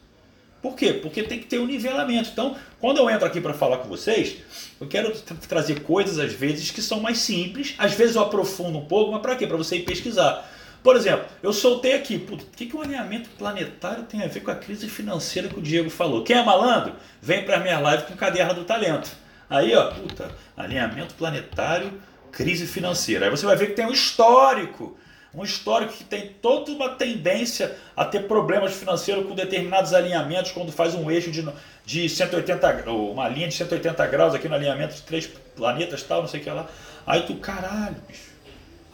Por 0.61 0.75
quê? 0.75 0.91
Porque 0.91 1.23
tem 1.23 1.39
que 1.39 1.45
ter 1.45 1.59
um 1.59 1.65
nivelamento. 1.65 2.31
Então, 2.33 2.57
quando 2.77 2.97
eu 2.97 3.09
entro 3.09 3.25
aqui 3.25 3.39
para 3.39 3.53
falar 3.53 3.77
com 3.77 3.87
vocês, 3.87 4.35
eu 4.81 4.87
quero 4.89 5.13
trazer 5.47 5.79
coisas 5.83 6.19
às 6.19 6.33
vezes 6.33 6.71
que 6.71 6.81
são 6.81 6.99
mais 6.99 7.19
simples, 7.19 7.73
às 7.77 7.93
vezes 7.93 8.17
eu 8.17 8.21
aprofundo 8.21 8.79
um 8.79 8.85
pouco, 8.85 9.13
mas 9.13 9.21
para 9.21 9.37
quê? 9.37 9.47
Para 9.47 9.55
você 9.55 9.77
ir 9.77 9.83
pesquisar. 9.83 10.51
Por 10.83 10.95
exemplo, 10.97 11.25
eu 11.41 11.53
soltei 11.53 11.93
aqui, 11.93 12.27
o 12.29 12.37
que, 12.37 12.65
que 12.65 12.75
o 12.75 12.81
alinhamento 12.81 13.29
planetário 13.37 14.03
tem 14.03 14.21
a 14.21 14.27
ver 14.27 14.41
com 14.41 14.51
a 14.51 14.55
crise 14.55 14.89
financeira 14.89 15.47
que 15.47 15.57
o 15.57 15.61
Diego 15.61 15.89
falou? 15.89 16.23
Quem 16.23 16.37
é 16.37 16.43
malandro? 16.43 16.93
Vem 17.21 17.45
para 17.45 17.59
minha 17.59 17.79
live 17.79 18.03
com 18.03 18.15
caderno 18.15 18.53
do 18.53 18.65
talento. 18.65 19.09
Aí, 19.49 19.73
ó, 19.75 19.91
puta, 19.91 20.29
alinhamento 20.57 21.13
planetário, 21.13 21.93
crise 22.31 22.67
financeira. 22.67 23.25
Aí 23.25 23.31
você 23.31 23.45
vai 23.45 23.55
ver 23.55 23.67
que 23.67 23.73
tem 23.73 23.85
um 23.85 23.91
histórico 23.91 24.97
um 25.33 25.43
histórico 25.43 25.93
que 25.93 26.03
tem 26.03 26.29
toda 26.41 26.71
uma 26.71 26.89
tendência 26.89 27.75
a 27.97 28.05
ter 28.05 28.27
problemas 28.27 28.73
financeiros 28.73 29.25
com 29.25 29.33
determinados 29.33 29.93
alinhamentos 29.93 30.51
quando 30.51 30.71
faz 30.71 30.93
um 30.93 31.09
eixo 31.09 31.31
de, 31.31 31.43
de 31.83 32.07
180 32.07 32.91
uma 32.91 33.27
linha 33.27 33.47
de 33.47 33.55
180 33.55 34.05
graus 34.07 34.35
aqui 34.35 34.47
no 34.47 34.55
alinhamento 34.55 34.93
de 34.93 35.01
três 35.01 35.25
planetas 35.55 36.03
tal, 36.03 36.21
não 36.21 36.27
sei 36.27 36.39
o 36.39 36.43
que 36.43 36.49
lá. 36.49 36.67
Aí 37.05 37.23
tu, 37.23 37.35
caralho, 37.35 37.95
bicho. 38.07 38.32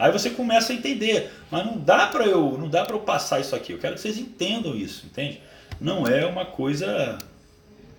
Aí 0.00 0.10
você 0.10 0.30
começa 0.30 0.72
a 0.72 0.74
entender, 0.74 1.30
mas 1.50 1.66
não 1.66 1.76
dá 1.76 2.06
para 2.06 2.24
eu, 2.24 2.56
não 2.56 2.70
dá 2.70 2.86
para 2.86 2.96
eu 2.96 3.00
passar 3.00 3.38
isso 3.38 3.54
aqui. 3.54 3.74
Eu 3.74 3.78
quero 3.78 3.96
que 3.96 4.00
vocês 4.00 4.16
entendam 4.16 4.74
isso, 4.74 5.04
entende? 5.04 5.42
Não 5.78 6.06
é 6.06 6.24
uma 6.24 6.46
coisa 6.46 7.18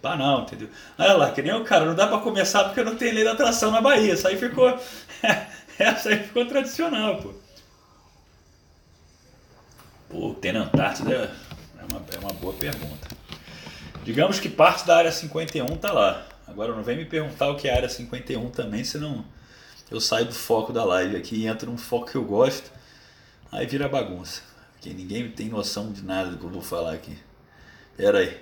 banal, 0.02 0.42
entendeu? 0.42 0.68
Olha 0.98 1.14
lá, 1.14 1.32
que 1.32 1.44
nem 1.44 1.54
o 1.54 1.64
cara, 1.64 1.86
não 1.86 1.94
dá 1.94 2.08
para 2.08 2.18
começar 2.18 2.64
porque 2.64 2.84
não 2.84 2.96
tem 2.96 3.14
lei 3.14 3.24
da 3.24 3.34
atração 3.34 3.70
na 3.70 3.82
Bahia. 3.82 4.16
Isso 4.16 4.28
aí 4.28 4.36
ficou 4.36 4.68
essa 5.78 6.10
aí 6.10 6.24
ficou 6.24 6.44
tradicional, 6.48 7.22
pô. 7.22 7.36
Pô, 10.10 10.34
ter 10.34 10.54
na 10.54 10.64
Antártida 10.64 11.32
é 11.80 11.84
uma, 11.94 12.02
é 12.16 12.18
uma 12.18 12.34
boa 12.34 12.54
pergunta. 12.54 13.10
Digamos 14.04 14.40
que 14.40 14.50
parte 14.50 14.88
da 14.88 14.98
área 14.98 15.12
51 15.12 15.68
tá 15.78 15.92
lá. 15.94 16.26
Agora 16.48 16.74
não 16.76 16.82
vem 16.82 16.98
me 16.98 17.06
perguntar 17.06 17.52
o 17.52 17.58
que 17.58 17.68
é 17.68 17.74
a 17.74 17.76
área 17.76 17.90
51 17.90 18.50
também, 18.50 18.84
senão 18.84 19.24
eu 19.92 20.00
saio 20.00 20.26
do 20.26 20.34
foco 20.34 20.72
da 20.72 20.86
live 20.86 21.18
aqui 21.18 21.36
e 21.36 21.48
entro 21.48 21.70
num 21.70 21.78
foco 21.78 22.10
que 22.10 22.16
eu 22.16 22.24
gosto. 22.24 22.72
Aí 23.52 23.68
vira 23.68 23.90
bagunça. 23.90 24.42
Porque 24.72 24.94
ninguém 24.94 25.30
tem 25.30 25.50
noção 25.50 25.92
de 25.92 26.02
nada 26.02 26.32
do 26.32 26.38
que 26.38 26.46
eu 26.46 26.50
vou 26.50 26.62
falar 26.62 26.94
aqui. 26.94 27.22
Pera 27.98 28.20
aí. 28.20 28.42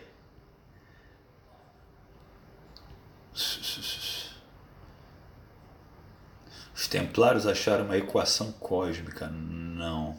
Os 6.75 6.87
templários 6.87 7.47
acharam 7.47 7.85
uma 7.85 7.97
equação 7.97 8.51
cósmica. 8.51 9.27
Não. 9.27 10.15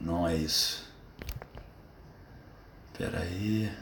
Não 0.00 0.26
é 0.26 0.34
isso. 0.34 0.84
Espera 2.92 3.20
aí. 3.20 3.72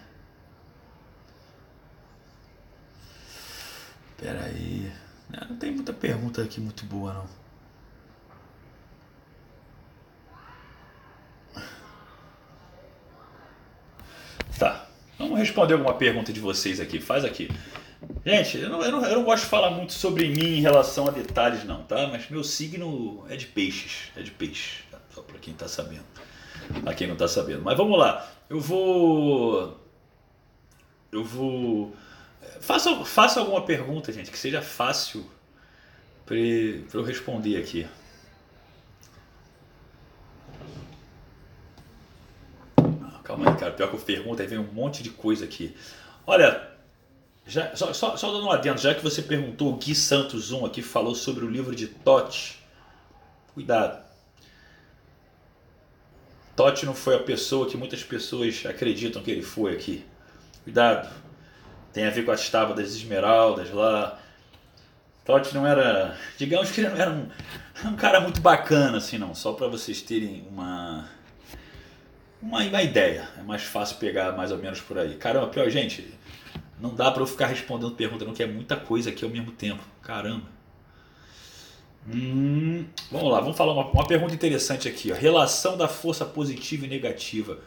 Espera 4.10 4.44
aí. 4.44 5.09
Não 5.48 5.56
tem 5.56 5.72
muita 5.72 5.92
pergunta 5.92 6.42
aqui 6.42 6.60
muito 6.60 6.84
boa 6.84 7.12
não. 7.14 7.40
Tá. 14.58 14.86
Vamos 15.18 15.38
responder 15.38 15.74
alguma 15.74 15.94
pergunta 15.94 16.32
de 16.32 16.40
vocês 16.40 16.80
aqui. 16.80 17.00
Faz 17.00 17.24
aqui. 17.24 17.48
Gente, 18.24 18.58
eu 18.58 18.68
não, 18.68 18.82
eu, 18.82 18.92
não, 18.92 19.04
eu 19.04 19.16
não 19.16 19.24
gosto 19.24 19.44
de 19.44 19.50
falar 19.50 19.70
muito 19.70 19.92
sobre 19.92 20.28
mim 20.28 20.58
em 20.58 20.60
relação 20.60 21.06
a 21.06 21.10
detalhes 21.10 21.64
não, 21.64 21.82
tá? 21.84 22.06
Mas 22.08 22.28
meu 22.28 22.44
signo 22.44 23.24
é 23.28 23.36
de 23.36 23.46
peixes. 23.46 24.10
É 24.16 24.22
de 24.22 24.30
peixe. 24.30 24.82
Só 25.14 25.22
para 25.22 25.38
quem 25.38 25.52
está 25.52 25.68
sabendo. 25.68 26.04
Para 26.82 26.94
quem 26.94 27.06
não 27.06 27.14
está 27.14 27.28
sabendo. 27.28 27.62
Mas 27.62 27.76
vamos 27.76 27.98
lá. 27.98 28.28
Eu 28.48 28.60
vou. 28.60 29.78
Eu 31.10 31.24
vou. 31.24 31.94
Faça, 32.60 33.04
faça 33.04 33.40
alguma 33.40 33.64
pergunta, 33.64 34.12
gente, 34.12 34.30
que 34.30 34.38
seja 34.38 34.62
fácil 34.62 35.28
para 36.24 36.36
eu 36.36 37.02
responder 37.02 37.56
aqui. 37.56 37.86
Ah, 42.78 43.20
calma 43.24 43.50
aí, 43.50 43.56
cara. 43.56 43.72
Pior 43.72 43.88
que 43.88 43.96
eu 43.96 44.00
pergunto, 44.00 44.40
aí 44.40 44.48
vem 44.48 44.58
um 44.58 44.72
monte 44.72 45.02
de 45.02 45.10
coisa 45.10 45.44
aqui. 45.44 45.76
Olha, 46.26 46.70
já, 47.46 47.74
só, 47.74 47.92
só, 47.92 48.16
só 48.16 48.32
dando 48.32 48.46
um 48.46 48.50
adendo, 48.52 48.80
já 48.80 48.94
que 48.94 49.02
você 49.02 49.22
perguntou, 49.22 49.72
o 49.72 49.76
Gui 49.76 49.94
Santos 49.94 50.52
1 50.52 50.66
aqui 50.66 50.82
falou 50.82 51.14
sobre 51.14 51.44
o 51.44 51.50
livro 51.50 51.74
de 51.74 51.88
Totti. 51.88 52.58
Cuidado. 53.54 54.04
Totti 56.54 56.86
não 56.86 56.94
foi 56.94 57.16
a 57.16 57.20
pessoa 57.20 57.68
que 57.68 57.76
muitas 57.76 58.04
pessoas 58.04 58.64
acreditam 58.66 59.22
que 59.22 59.30
ele 59.30 59.42
foi 59.42 59.72
aqui. 59.72 60.04
Cuidado. 60.62 61.10
Tem 61.92 62.06
a 62.06 62.10
ver 62.10 62.24
com 62.24 62.30
as 62.30 62.48
tábuas 62.48 62.78
das 62.78 62.94
esmeraldas 62.94 63.70
lá. 63.70 64.18
Totti 65.24 65.54
não 65.54 65.66
era. 65.66 66.16
Digamos 66.38 66.70
que 66.70 66.80
ele 66.80 66.90
não 66.90 66.96
era 66.96 67.10
um, 67.10 67.28
um 67.86 67.96
cara 67.96 68.20
muito 68.20 68.40
bacana, 68.40 68.98
assim, 68.98 69.18
não. 69.18 69.34
Só 69.34 69.52
para 69.52 69.66
vocês 69.66 70.00
terem 70.00 70.46
uma, 70.50 71.08
uma. 72.40 72.62
Uma 72.62 72.82
ideia. 72.82 73.28
É 73.38 73.42
mais 73.42 73.62
fácil 73.62 73.96
pegar 73.96 74.32
mais 74.32 74.52
ou 74.52 74.58
menos 74.58 74.80
por 74.80 74.98
aí. 74.98 75.16
Caramba, 75.16 75.48
pior, 75.48 75.68
gente. 75.68 76.14
Não 76.80 76.94
dá 76.94 77.10
para 77.10 77.22
eu 77.22 77.26
ficar 77.26 77.46
respondendo 77.46 77.94
pergunta, 77.94 78.24
não, 78.24 78.32
que 78.32 78.42
é 78.42 78.46
muita 78.46 78.76
coisa 78.76 79.10
aqui 79.10 79.24
ao 79.24 79.30
mesmo 79.30 79.52
tempo. 79.52 79.82
Caramba. 80.02 80.46
Hum, 82.08 82.86
vamos 83.10 83.30
lá, 83.30 83.40
vamos 83.40 83.56
falar 83.56 83.74
uma, 83.74 83.86
uma 83.86 84.06
pergunta 84.06 84.34
interessante 84.34 84.88
aqui. 84.88 85.12
Ó. 85.12 85.14
Relação 85.14 85.76
da 85.76 85.86
força 85.86 86.24
positiva 86.24 86.86
e 86.86 86.88
negativa 86.88 87.58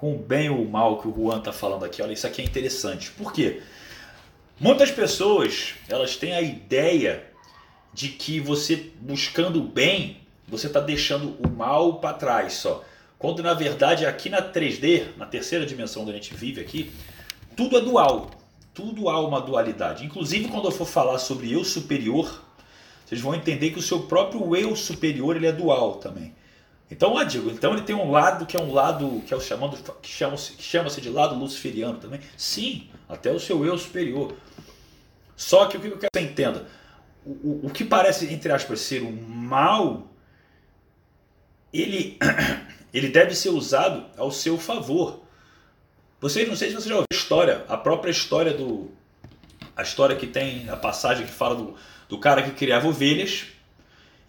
com 0.00 0.14
o 0.14 0.18
bem 0.18 0.48
ou 0.48 0.62
o 0.62 0.66
mal 0.66 0.98
que 0.98 1.06
o 1.06 1.14
Juan 1.14 1.40
está 1.40 1.52
falando 1.52 1.84
aqui. 1.84 2.00
Olha, 2.00 2.14
isso 2.14 2.26
aqui 2.26 2.40
é 2.40 2.44
interessante. 2.46 3.10
Por 3.10 3.34
quê? 3.34 3.60
Muitas 4.58 4.90
pessoas 4.90 5.74
elas 5.90 6.16
têm 6.16 6.32
a 6.32 6.40
ideia 6.40 7.22
de 7.92 8.08
que 8.08 8.40
você 8.40 8.92
buscando 8.98 9.60
o 9.60 9.62
bem, 9.62 10.22
você 10.48 10.68
está 10.68 10.80
deixando 10.80 11.36
o 11.46 11.50
mal 11.50 12.00
para 12.00 12.14
trás 12.14 12.54
só. 12.54 12.82
Quando 13.18 13.42
na 13.42 13.52
verdade 13.52 14.06
aqui 14.06 14.30
na 14.30 14.40
3D, 14.40 15.08
na 15.18 15.26
terceira 15.26 15.66
dimensão 15.66 16.00
onde 16.00 16.12
a 16.12 16.14
gente 16.14 16.32
vive 16.32 16.62
aqui, 16.62 16.90
tudo 17.54 17.76
é 17.76 17.82
dual. 17.82 18.30
Tudo 18.72 19.10
há 19.10 19.20
uma 19.20 19.38
dualidade. 19.38 20.06
Inclusive 20.06 20.48
quando 20.48 20.64
eu 20.64 20.72
for 20.72 20.86
falar 20.86 21.18
sobre 21.18 21.52
eu 21.52 21.62
superior, 21.62 22.42
vocês 23.04 23.20
vão 23.20 23.34
entender 23.34 23.68
que 23.68 23.78
o 23.78 23.82
seu 23.82 24.00
próprio 24.04 24.56
eu 24.56 24.74
superior 24.74 25.36
ele 25.36 25.46
é 25.46 25.52
dual 25.52 25.96
também. 25.96 26.34
Então, 26.90 27.16
eu 27.18 27.24
digo, 27.24 27.50
então 27.50 27.72
ele 27.72 27.82
tem 27.82 27.94
um 27.94 28.10
lado 28.10 28.44
que 28.44 28.56
é 28.56 28.60
um 28.60 28.72
lado 28.72 29.22
que 29.26 29.32
é 29.32 29.36
o 29.36 29.40
chamando 29.40 29.76
que 30.02 30.08
chama-se 30.08 30.52
que 30.52 30.62
chama-se 30.62 31.00
de 31.00 31.08
lado 31.08 31.36
luciferiano 31.36 31.98
também. 31.98 32.20
Sim, 32.36 32.88
até 33.08 33.30
o 33.30 33.38
seu 33.38 33.64
eu 33.64 33.78
superior. 33.78 34.34
Só 35.36 35.66
que 35.66 35.76
o 35.76 35.80
que 35.80 35.86
eu 35.86 35.98
quero 35.98 36.10
que 36.12 36.18
você 36.18 36.24
entenda, 36.26 36.66
o, 37.24 37.30
o, 37.30 37.66
o 37.66 37.70
que 37.70 37.84
parece 37.84 38.26
entre 38.32 38.50
aspas 38.50 38.80
ser 38.80 39.02
o 39.02 39.12
mal, 39.12 40.08
ele 41.72 42.18
ele 42.92 43.08
deve 43.08 43.36
ser 43.36 43.50
usado 43.50 44.06
ao 44.16 44.32
seu 44.32 44.58
favor. 44.58 45.22
Vocês 46.20 46.48
não 46.48 46.56
sei 46.56 46.68
se 46.68 46.74
vocês 46.74 46.88
já 46.88 46.96
ouviram 46.96 47.06
a 47.10 47.14
história, 47.14 47.64
a 47.68 47.76
própria 47.76 48.10
história 48.10 48.52
do 48.52 48.90
a 49.76 49.82
história 49.82 50.16
que 50.16 50.26
tem 50.26 50.68
a 50.68 50.76
passagem 50.76 51.24
que 51.24 51.32
fala 51.32 51.54
do 51.54 51.76
do 52.08 52.18
cara 52.18 52.42
que 52.42 52.50
criava 52.50 52.88
ovelhas. 52.88 53.46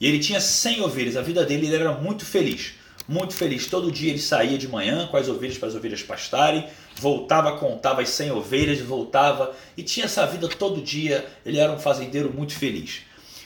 E 0.01 0.07
ele 0.07 0.17
tinha 0.17 0.41
100 0.41 0.81
ovelhas, 0.81 1.15
a 1.15 1.21
vida 1.21 1.45
dele 1.45 1.67
ele 1.67 1.75
era 1.75 1.93
muito 1.93 2.25
feliz. 2.25 2.73
muito 3.07 3.33
feliz. 3.35 3.67
Todo 3.67 3.91
dia 3.91 4.09
ele 4.09 4.19
saía 4.19 4.57
de 4.57 4.67
manhã 4.67 5.07
com 5.07 5.15
as 5.15 5.27
ovelhas 5.29 5.59
para 5.59 5.67
as 5.69 5.75
ovelhas 5.75 6.01
pastarem, 6.01 6.67
voltava, 6.95 7.57
contava 7.57 8.01
as 8.01 8.09
100 8.09 8.31
ovelhas, 8.31 8.79
voltava 8.79 9.53
e 9.77 9.83
tinha 9.83 10.05
essa 10.05 10.25
vida 10.25 10.47
todo 10.47 10.81
dia. 10.81 11.25
Ele 11.45 11.59
era 11.59 11.71
um 11.71 11.77
fazendeiro 11.77 12.33
muito 12.33 12.53
feliz. 12.53 13.01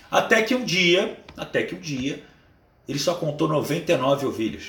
Até 0.09 0.41
que 0.43 0.55
um 0.55 0.63
dia, 0.63 1.17
até 1.35 1.63
que 1.63 1.75
um 1.75 1.79
dia, 1.79 2.23
ele 2.87 2.99
só 2.99 3.15
contou 3.15 3.49
99 3.49 4.25
ovelhas. 4.27 4.63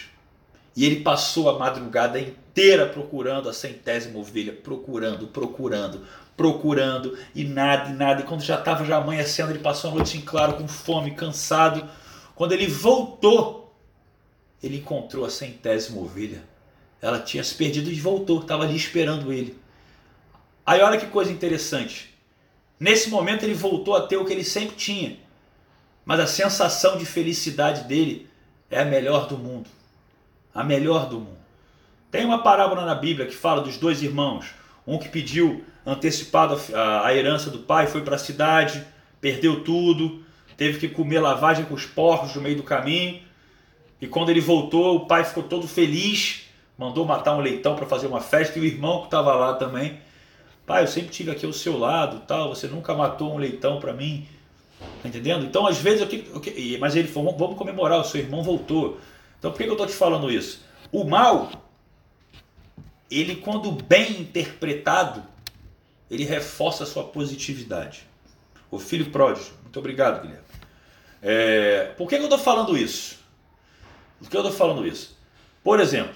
E 0.74 0.84
ele 0.84 1.00
passou 1.00 1.48
a 1.48 1.58
madrugada 1.58 2.18
inteira 2.18 2.86
procurando 2.86 3.48
a 3.48 3.52
centésima 3.52 4.18
ovelha, 4.18 4.52
procurando, 4.52 5.28
procurando, 5.28 6.04
procurando, 6.36 7.18
e 7.34 7.44
nada, 7.44 7.90
e 7.90 7.92
nada. 7.94 8.20
E 8.20 8.24
quando 8.24 8.42
já 8.42 8.58
estava 8.58 8.84
já 8.84 8.96
amanhecendo, 8.96 9.50
ele 9.50 9.58
passou 9.58 9.90
a 9.90 9.94
noite 9.94 10.18
em 10.18 10.20
claro, 10.20 10.54
com 10.54 10.68
fome, 10.68 11.12
cansado. 11.12 11.88
Quando 12.34 12.52
ele 12.52 12.66
voltou, 12.66 13.74
ele 14.62 14.78
encontrou 14.78 15.24
a 15.24 15.30
centésima 15.30 16.00
ovelha. 16.00 16.42
Ela 17.00 17.20
tinha 17.20 17.42
se 17.42 17.54
perdido 17.54 17.90
e 17.90 18.00
voltou, 18.00 18.40
estava 18.40 18.64
ali 18.64 18.76
esperando 18.76 19.32
ele. 19.32 19.58
Aí 20.64 20.80
olha 20.80 20.98
que 20.98 21.06
coisa 21.06 21.30
interessante. 21.30 22.14
Nesse 22.78 23.08
momento 23.08 23.44
ele 23.44 23.54
voltou 23.54 23.94
a 23.94 24.06
ter 24.06 24.16
o 24.16 24.24
que 24.24 24.32
ele 24.32 24.44
sempre 24.44 24.76
tinha. 24.76 25.16
Mas 26.04 26.20
a 26.20 26.26
sensação 26.26 26.98
de 26.98 27.06
felicidade 27.06 27.84
dele 27.84 28.28
é 28.70 28.80
a 28.80 28.84
melhor 28.84 29.26
do 29.26 29.38
mundo. 29.38 29.70
A 30.54 30.62
melhor 30.62 31.08
do 31.08 31.18
mundo. 31.18 31.38
Tem 32.10 32.24
uma 32.24 32.42
parábola 32.42 32.84
na 32.84 32.94
Bíblia 32.94 33.26
que 33.26 33.34
fala 33.34 33.62
dos 33.62 33.76
dois 33.76 34.02
irmãos. 34.02 34.54
Um 34.86 34.98
que 34.98 35.08
pediu 35.08 35.64
antecipado 35.86 36.60
a, 36.74 37.06
a 37.06 37.14
herança 37.14 37.48
do 37.48 37.60
pai, 37.60 37.86
foi 37.86 38.00
para 38.00 38.16
a 38.16 38.18
cidade, 38.18 38.84
perdeu 39.20 39.62
tudo, 39.62 40.22
teve 40.56 40.78
que 40.78 40.88
comer 40.88 41.20
lavagem 41.20 41.64
com 41.64 41.74
os 41.74 41.86
porcos 41.86 42.34
no 42.34 42.42
meio 42.42 42.56
do 42.56 42.64
caminho. 42.64 43.20
E 44.00 44.06
quando 44.06 44.30
ele 44.30 44.40
voltou, 44.40 44.96
o 44.96 45.06
pai 45.06 45.24
ficou 45.24 45.44
todo 45.44 45.66
feliz, 45.68 46.42
mandou 46.76 47.06
matar 47.06 47.34
um 47.34 47.40
leitão 47.40 47.76
para 47.76 47.86
fazer 47.86 48.08
uma 48.08 48.20
festa 48.20 48.58
e 48.58 48.62
o 48.62 48.64
irmão 48.64 49.00
que 49.00 49.06
estava 49.06 49.32
lá 49.34 49.54
também. 49.54 49.98
Pai, 50.66 50.82
eu 50.82 50.88
sempre 50.88 51.10
tive 51.10 51.30
aqui 51.30 51.46
ao 51.46 51.52
seu 51.52 51.78
lado, 51.78 52.22
tal, 52.26 52.48
você 52.48 52.66
nunca 52.66 52.92
matou 52.92 53.34
um 53.34 53.38
leitão 53.38 53.78
para 53.78 53.92
mim. 53.92 54.26
Tá 55.02 55.08
entendendo? 55.08 55.44
Então, 55.44 55.66
às 55.66 55.78
vezes, 55.78 56.00
eu, 56.00 56.08
eu, 56.10 56.78
mas 56.80 56.96
ele 56.96 57.08
falou, 57.08 57.36
vamos 57.36 57.56
comemorar, 57.56 58.00
o 58.00 58.04
seu 58.04 58.20
irmão 58.20 58.42
voltou. 58.42 58.98
Então, 59.38 59.52
por 59.52 59.58
que 59.58 59.64
eu 59.64 59.72
estou 59.72 59.86
te 59.86 59.92
falando 59.92 60.30
isso? 60.30 60.64
O 60.90 61.04
mal, 61.04 61.50
ele 63.10 63.36
quando 63.36 63.70
bem 63.70 64.20
interpretado, 64.20 65.22
ele 66.10 66.24
reforça 66.24 66.84
a 66.84 66.86
sua 66.86 67.04
positividade. 67.04 68.06
O 68.70 68.78
filho 68.78 69.10
pródigo. 69.10 69.46
Muito 69.62 69.78
obrigado, 69.78 70.22
Guilherme. 70.22 70.46
É, 71.22 71.92
por 71.96 72.08
que, 72.08 72.14
eu 72.14 72.22
estou 72.24 72.38
falando 72.38 72.76
isso? 72.76 73.18
Por 74.20 74.30
que 74.30 74.36
eu 74.36 74.42
estou 74.42 74.56
falando 74.56 74.86
isso? 74.86 75.16
Por 75.62 75.80
exemplo, 75.80 76.14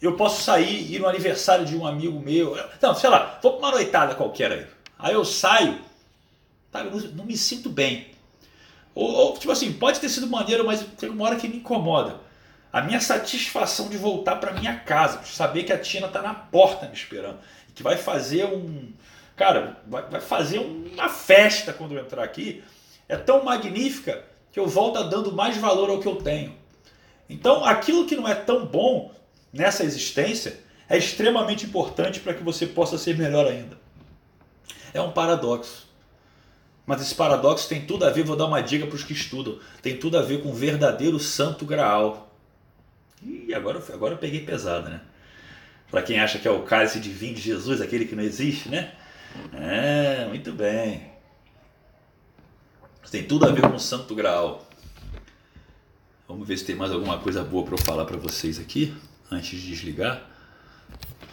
eu 0.00 0.16
posso 0.16 0.42
sair 0.42 0.80
e 0.80 0.96
ir 0.96 0.98
no 1.00 1.08
aniversário 1.08 1.64
de 1.64 1.76
um 1.76 1.86
amigo 1.86 2.18
meu. 2.20 2.56
Não, 2.80 2.94
sei 2.94 3.10
lá, 3.10 3.38
vou 3.42 3.52
para 3.52 3.66
uma 3.66 3.70
noitada 3.72 4.14
qualquer 4.14 4.52
aí. 4.52 4.66
Aí 4.98 5.14
eu 5.14 5.24
saio, 5.24 5.78
tá, 6.70 6.80
eu 6.80 6.90
não, 7.12 7.24
me 7.24 7.36
sinto 7.36 7.68
bem. 7.68 8.12
Ou, 8.94 9.10
ou, 9.10 9.36
tipo 9.36 9.52
assim, 9.52 9.72
pode 9.72 10.00
ter 10.00 10.08
sido 10.08 10.26
maneiro, 10.26 10.64
mas 10.64 10.82
tem 10.96 11.10
uma 11.10 11.26
hora 11.26 11.36
que 11.36 11.48
me 11.48 11.56
incomoda. 11.56 12.20
A 12.72 12.80
minha 12.80 13.00
satisfação 13.00 13.88
de 13.88 13.96
voltar 13.96 14.36
para 14.36 14.52
minha 14.52 14.76
casa, 14.80 15.22
saber 15.24 15.64
que 15.64 15.72
a 15.72 15.78
Tina 15.78 16.06
está 16.06 16.22
na 16.22 16.34
porta 16.34 16.86
me 16.86 16.94
esperando 16.94 17.38
que 17.74 17.82
vai 17.82 17.96
fazer 17.96 18.44
um. 18.46 18.92
Cara, 19.36 19.82
vai, 19.86 20.08
vai 20.08 20.20
fazer 20.20 20.58
uma 20.58 21.08
festa 21.08 21.72
quando 21.72 21.94
eu 21.94 22.00
entrar 22.00 22.22
aqui. 22.22 22.62
É 23.08 23.16
tão 23.16 23.44
magnífica 23.44 24.24
que 24.52 24.58
eu 24.60 24.66
volto 24.66 25.02
dando 25.04 25.32
mais 25.32 25.56
valor 25.56 25.90
ao 25.90 26.00
que 26.00 26.06
eu 26.06 26.16
tenho. 26.16 26.54
Então, 27.28 27.64
aquilo 27.64 28.06
que 28.06 28.16
não 28.16 28.28
é 28.28 28.34
tão 28.34 28.64
bom 28.64 29.12
nessa 29.52 29.82
existência 29.82 30.60
é 30.88 30.96
extremamente 30.96 31.66
importante 31.66 32.20
para 32.20 32.34
que 32.34 32.42
você 32.42 32.66
possa 32.66 32.96
ser 32.96 33.16
melhor 33.16 33.46
ainda. 33.46 33.76
É 34.92 35.00
um 35.00 35.10
paradoxo. 35.10 35.88
Mas 36.86 37.00
esse 37.00 37.14
paradoxo 37.14 37.68
tem 37.68 37.86
tudo 37.86 38.04
a 38.04 38.10
ver, 38.10 38.24
vou 38.24 38.36
dar 38.36 38.46
uma 38.46 38.60
dica 38.60 38.86
para 38.86 38.94
os 38.94 39.02
que 39.02 39.14
estudam, 39.14 39.58
tem 39.80 39.96
tudo 39.96 40.18
a 40.18 40.22
ver 40.22 40.42
com 40.42 40.50
o 40.50 40.54
verdadeiro 40.54 41.18
santo 41.18 41.64
graal. 41.64 42.30
E 43.22 43.54
agora, 43.54 43.82
agora 43.92 44.14
eu 44.14 44.18
peguei 44.18 44.40
pesado, 44.40 44.90
né? 44.90 45.00
Para 45.90 46.02
quem 46.02 46.18
acha 46.18 46.38
que 46.38 46.48
é 46.48 46.50
o 46.50 46.62
cálice 46.62 46.98
divino 46.98 47.34
de 47.34 47.40
Jesus, 47.40 47.80
aquele 47.80 48.04
que 48.04 48.16
não 48.16 48.22
existe, 48.22 48.68
né? 48.68 48.92
É, 49.52 50.26
muito 50.26 50.52
bem. 50.52 51.12
Tem 53.10 53.22
tudo 53.22 53.46
a 53.46 53.52
ver 53.52 53.62
com 53.62 53.76
o 53.76 53.80
Santo 53.80 54.12
Graal. 54.12 54.66
Vamos 56.26 56.48
ver 56.48 56.58
se 56.58 56.64
tem 56.64 56.74
mais 56.74 56.90
alguma 56.90 57.18
coisa 57.18 57.44
boa 57.44 57.64
para 57.64 57.74
eu 57.74 57.78
falar 57.78 58.04
para 58.06 58.16
vocês 58.16 58.58
aqui, 58.58 58.92
antes 59.30 59.60
de 59.60 59.68
desligar. 59.68 60.28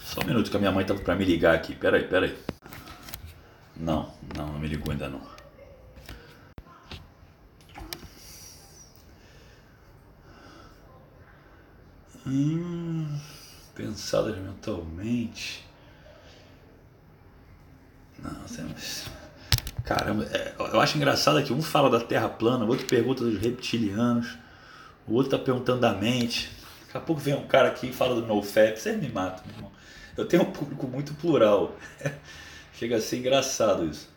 Só 0.03 0.21
um 0.21 0.25
minuto 0.25 0.51
que 0.51 0.57
a 0.57 0.59
minha 0.59 0.71
mãe 0.71 0.83
estava 0.83 0.99
para 0.99 1.15
me 1.15 1.25
ligar 1.25 1.55
aqui. 1.55 1.73
Pera 1.73 1.97
aí, 1.97 2.03
pera 2.07 2.27
aí. 2.27 2.37
Não, 3.75 4.13
não, 4.37 4.47
não 4.47 4.59
me 4.59 4.67
ligou 4.67 4.91
ainda 4.91 5.09
não. 5.09 5.21
Hum 12.27 13.19
pensadas 13.81 14.37
mentalmente. 14.37 15.65
Não, 18.19 18.31
temos. 18.55 19.05
Caramba, 19.83 20.25
é, 20.25 20.53
eu 20.57 20.79
acho 20.79 20.95
engraçado 20.97 21.43
que 21.43 21.51
um 21.51 21.61
fala 21.61 21.89
da 21.89 21.99
Terra 21.99 22.29
plana, 22.29 22.63
o 22.63 22.67
outro 22.67 22.85
pergunta 22.85 23.23
dos 23.23 23.39
reptilianos, 23.39 24.37
o 25.07 25.13
outro 25.13 25.31
tá 25.31 25.43
perguntando 25.43 25.81
da 25.81 25.93
mente. 25.93 26.51
Daqui 26.85 26.97
a 26.97 27.01
pouco 27.01 27.21
vem 27.21 27.33
um 27.33 27.47
cara 27.47 27.69
aqui 27.69 27.87
e 27.87 27.93
fala 27.93 28.13
do 28.13 28.27
NoFap. 28.27 28.79
Você 28.79 28.95
me 28.95 29.09
mata, 29.09 29.41
meu 29.45 29.55
irmão. 29.55 29.71
Eu 30.15 30.25
tenho 30.25 30.43
um 30.43 30.51
público 30.51 30.87
muito 30.87 31.13
plural. 31.15 31.75
Chega 32.77 32.97
a 32.97 33.01
ser 33.01 33.17
engraçado 33.17 33.85
isso. 33.85 34.09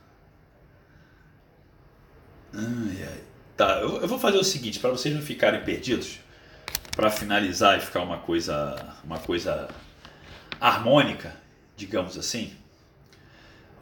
Ai, 2.53 3.09
ai. 3.09 3.21
Tá, 3.57 3.81
eu, 3.81 4.03
eu 4.03 4.09
vou 4.09 4.19
fazer 4.19 4.37
o 4.37 4.45
seguinte, 4.45 4.81
para 4.81 4.91
vocês 4.91 5.15
não 5.15 5.23
ficarem 5.23 5.63
perdidos 5.63 6.19
para 6.95 7.11
finalizar 7.11 7.77
e 7.77 7.81
ficar 7.81 8.03
uma 8.03 8.19
coisa, 8.19 8.95
uma 9.05 9.19
coisa 9.19 9.69
harmônica, 10.61 11.35
digamos 11.77 12.17
assim, 12.17 12.53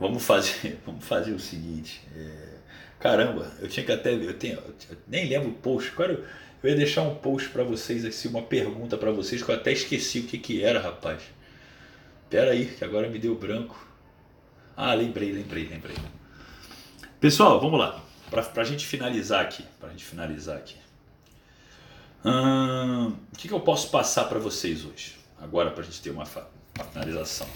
vamos 0.01 0.25
fazer, 0.25 0.81
vamos 0.87 1.05
fazer 1.05 1.33
o 1.33 1.39
seguinte. 1.39 2.03
É, 2.17 2.55
caramba, 2.99 3.53
eu 3.61 3.69
tinha 3.69 3.85
que 3.85 3.93
até, 3.93 4.15
eu 4.15 4.35
tenho, 4.35 4.59
eu 4.91 4.97
nem 5.07 5.29
lembro 5.29 5.51
o 5.51 5.55
post. 5.55 5.91
Cara, 5.93 6.25
eu 6.63 6.71
ia 6.71 6.77
deixar 6.77 7.03
um 7.03 7.15
post 7.15 7.51
para 7.51 7.63
vocês 7.63 8.05
assim, 8.05 8.29
uma 8.29 8.43
pergunta 8.43 8.97
para 8.97 9.11
vocês 9.11 9.43
que 9.43 9.51
eu 9.51 9.55
até 9.55 9.73
esqueci 9.73 10.21
o 10.21 10.25
que 10.25 10.39
que 10.39 10.63
era, 10.63 10.81
rapaz. 10.81 11.23
Pera 12.31 12.53
aí, 12.53 12.67
que 12.67 12.85
agora 12.85 13.09
me 13.09 13.19
deu 13.19 13.35
branco. 13.35 13.87
Ah, 14.75 14.95
lembrei, 14.95 15.33
lembrei, 15.33 15.69
lembrei. 15.69 15.97
Pessoal, 17.21 17.61
vamos 17.61 17.79
lá. 17.79 18.03
Para 18.31 18.63
a 18.63 18.65
gente 18.65 18.87
finalizar 18.87 19.43
aqui, 19.43 19.63
para 19.79 19.91
a 19.91 19.93
gente 19.93 20.05
finalizar 20.05 20.57
aqui. 20.57 20.82
Hum, 22.25 23.09
o 23.33 23.37
que, 23.37 23.49
que, 23.49 23.55
eu 23.55 23.61
posso 23.61 23.91
passar 23.91 24.25
para 24.25 24.39
vocês 24.39 24.85
hoje? 24.85 25.17
Agora, 25.41 25.71
para 25.71 25.83
a 25.83 25.85
gente 25.85 26.01
ter 26.01 26.11
uma, 26.11 26.25
finalização. 26.25 27.49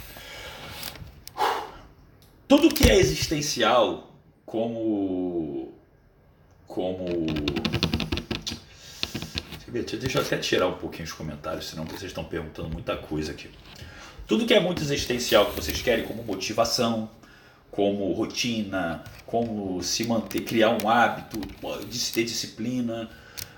Tudo 2.48 2.74
que 2.74 2.90
é 2.90 2.96
existencial, 2.96 4.12
como. 4.44 5.72
como. 6.66 7.06
Deixa 9.68 10.18
eu 10.18 10.22
até 10.22 10.38
tirar 10.38 10.68
um 10.68 10.74
pouquinho 10.78 11.04
os 11.04 11.12
comentários, 11.12 11.68
senão 11.68 11.84
vocês 11.84 12.04
estão 12.04 12.24
perguntando 12.24 12.68
muita 12.68 12.96
coisa 12.96 13.32
aqui. 13.32 13.50
Tudo 14.26 14.46
que 14.46 14.54
é 14.54 14.60
muito 14.60 14.82
existencial 14.82 15.46
que 15.46 15.56
vocês 15.56 15.80
querem, 15.82 16.04
como 16.04 16.24
motivação, 16.24 17.10
como 17.70 18.12
rotina, 18.12 19.04
como 19.26 19.80
se 19.82 20.04
manter, 20.04 20.40
criar 20.40 20.70
um 20.70 20.88
hábito, 20.88 21.38
de 21.88 22.12
ter 22.12 22.24
disciplina. 22.24 23.08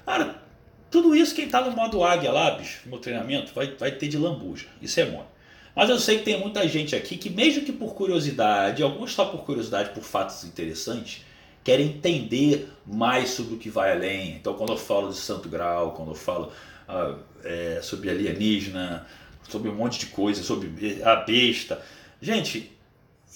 Cara, 0.05 0.48
tudo 0.91 1.15
isso 1.15 1.35
quem 1.35 1.47
está 1.47 1.61
no 1.61 1.71
modo 1.73 2.03
águia 2.03 2.33
lá, 2.33 2.53
bicho, 2.53 2.81
no 2.85 2.93
meu 2.93 3.01
treinamento, 3.01 3.53
vai, 3.55 3.75
vai 3.77 3.93
ter 3.93 4.09
de 4.09 4.17
lambuja. 4.17 4.67
Isso 4.81 4.99
é 5.01 5.07
bom. 5.07 5.27
Mas 5.75 5.91
eu 5.91 5.99
sei 5.99 6.19
que 6.19 6.25
tem 6.25 6.41
muita 6.41 6.67
gente 6.67 6.97
aqui 6.97 7.17
que, 7.17 7.31
mesmo 7.31 7.65
que 7.65 7.73
por 7.73 7.95
curiosidade, 7.95 8.83
alguns 8.83 9.13
só 9.13 9.27
por 9.27 9.45
curiosidade, 9.45 9.91
por 9.91 10.03
fatos 10.03 10.43
interessantes, 10.45 11.25
querem 11.63 11.87
entender 11.87 12.69
mais 12.87 13.31
sobre 13.31 13.55
o 13.55 13.59
que 13.59 13.71
vai 13.71 13.93
além. 13.93 14.33
Então, 14.33 14.55
quando 14.55 14.73
eu 14.73 14.77
falo 14.77 15.11
de 15.11 15.17
Santo 15.17 15.49
Grau, 15.49 15.93
quando 15.93 16.13
eu 16.13 16.15
falo 16.15 16.51
ah, 16.89 17.15
é, 17.45 17.81
sobre 17.83 18.11
alienígena, 18.11 19.07
sobre 19.49 19.71
um 19.71 19.75
monte 19.75 19.99
de 19.99 20.07
coisa, 20.07 20.43
sobre 20.43 21.03
a 21.03 21.17
besta. 21.17 21.81
Gente, 22.21 22.73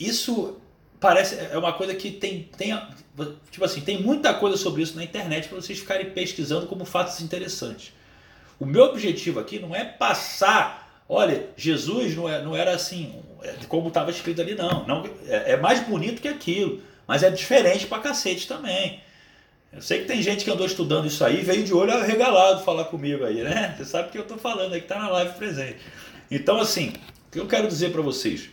isso 0.00 0.56
parece 1.02 1.36
é 1.50 1.58
uma 1.58 1.72
coisa 1.72 1.94
que 1.96 2.12
tem, 2.12 2.48
tem 2.56 2.80
tipo 3.50 3.64
assim, 3.64 3.80
tem 3.80 4.00
muita 4.00 4.32
coisa 4.32 4.56
sobre 4.56 4.82
isso 4.82 4.94
na 4.94 5.02
internet 5.02 5.48
para 5.48 5.60
vocês 5.60 5.80
ficarem 5.80 6.10
pesquisando 6.10 6.66
como 6.66 6.84
fatos 6.84 7.20
interessantes. 7.20 7.92
O 8.58 8.64
meu 8.64 8.84
objetivo 8.84 9.40
aqui 9.40 9.58
não 9.58 9.74
é 9.74 9.84
passar, 9.84 11.02
olha, 11.08 11.48
Jesus 11.56 12.14
não, 12.14 12.28
é, 12.28 12.40
não 12.40 12.56
era 12.56 12.70
assim, 12.70 13.20
é, 13.42 13.52
como 13.68 13.88
estava 13.88 14.12
escrito 14.12 14.40
ali, 14.40 14.54
não. 14.54 14.86
não 14.86 15.04
é, 15.26 15.52
é, 15.52 15.56
mais 15.56 15.80
bonito 15.80 16.22
que 16.22 16.28
aquilo, 16.28 16.80
mas 17.06 17.24
é 17.24 17.30
diferente 17.30 17.88
pra 17.88 17.98
cacete 17.98 18.46
também. 18.46 19.00
Eu 19.72 19.82
sei 19.82 20.02
que 20.02 20.04
tem 20.04 20.22
gente 20.22 20.44
que 20.44 20.50
andou 20.50 20.66
estudando 20.66 21.06
isso 21.06 21.24
aí, 21.24 21.42
veio 21.42 21.64
de 21.64 21.74
olho 21.74 22.00
regalado 22.02 22.62
falar 22.62 22.84
comigo 22.84 23.24
aí, 23.24 23.42
né? 23.42 23.74
Você 23.76 23.86
sabe 23.86 24.10
que 24.10 24.18
eu 24.18 24.22
estou 24.22 24.38
falando 24.38 24.74
aí, 24.74 24.80
que 24.80 24.84
está 24.84 25.00
na 25.00 25.08
live 25.08 25.34
presente. 25.34 25.78
Então, 26.30 26.60
assim, 26.60 26.92
o 27.26 27.32
que 27.32 27.40
eu 27.40 27.48
quero 27.48 27.66
dizer 27.66 27.90
para 27.90 28.02
vocês? 28.02 28.50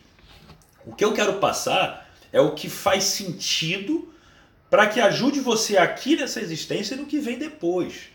O 0.86 0.96
que 0.96 1.06
eu 1.06 1.14
quero 1.14 1.34
passar 1.34 2.09
é 2.32 2.40
o 2.40 2.54
que 2.54 2.70
faz 2.70 3.04
sentido 3.04 4.14
para 4.70 4.88
que 4.88 5.00
ajude 5.00 5.40
você 5.40 5.78
aqui 5.78 6.16
nessa 6.16 6.40
existência 6.40 6.94
e 6.94 6.98
no 6.98 7.06
que 7.06 7.20
vem 7.20 7.38
depois. 7.38 8.10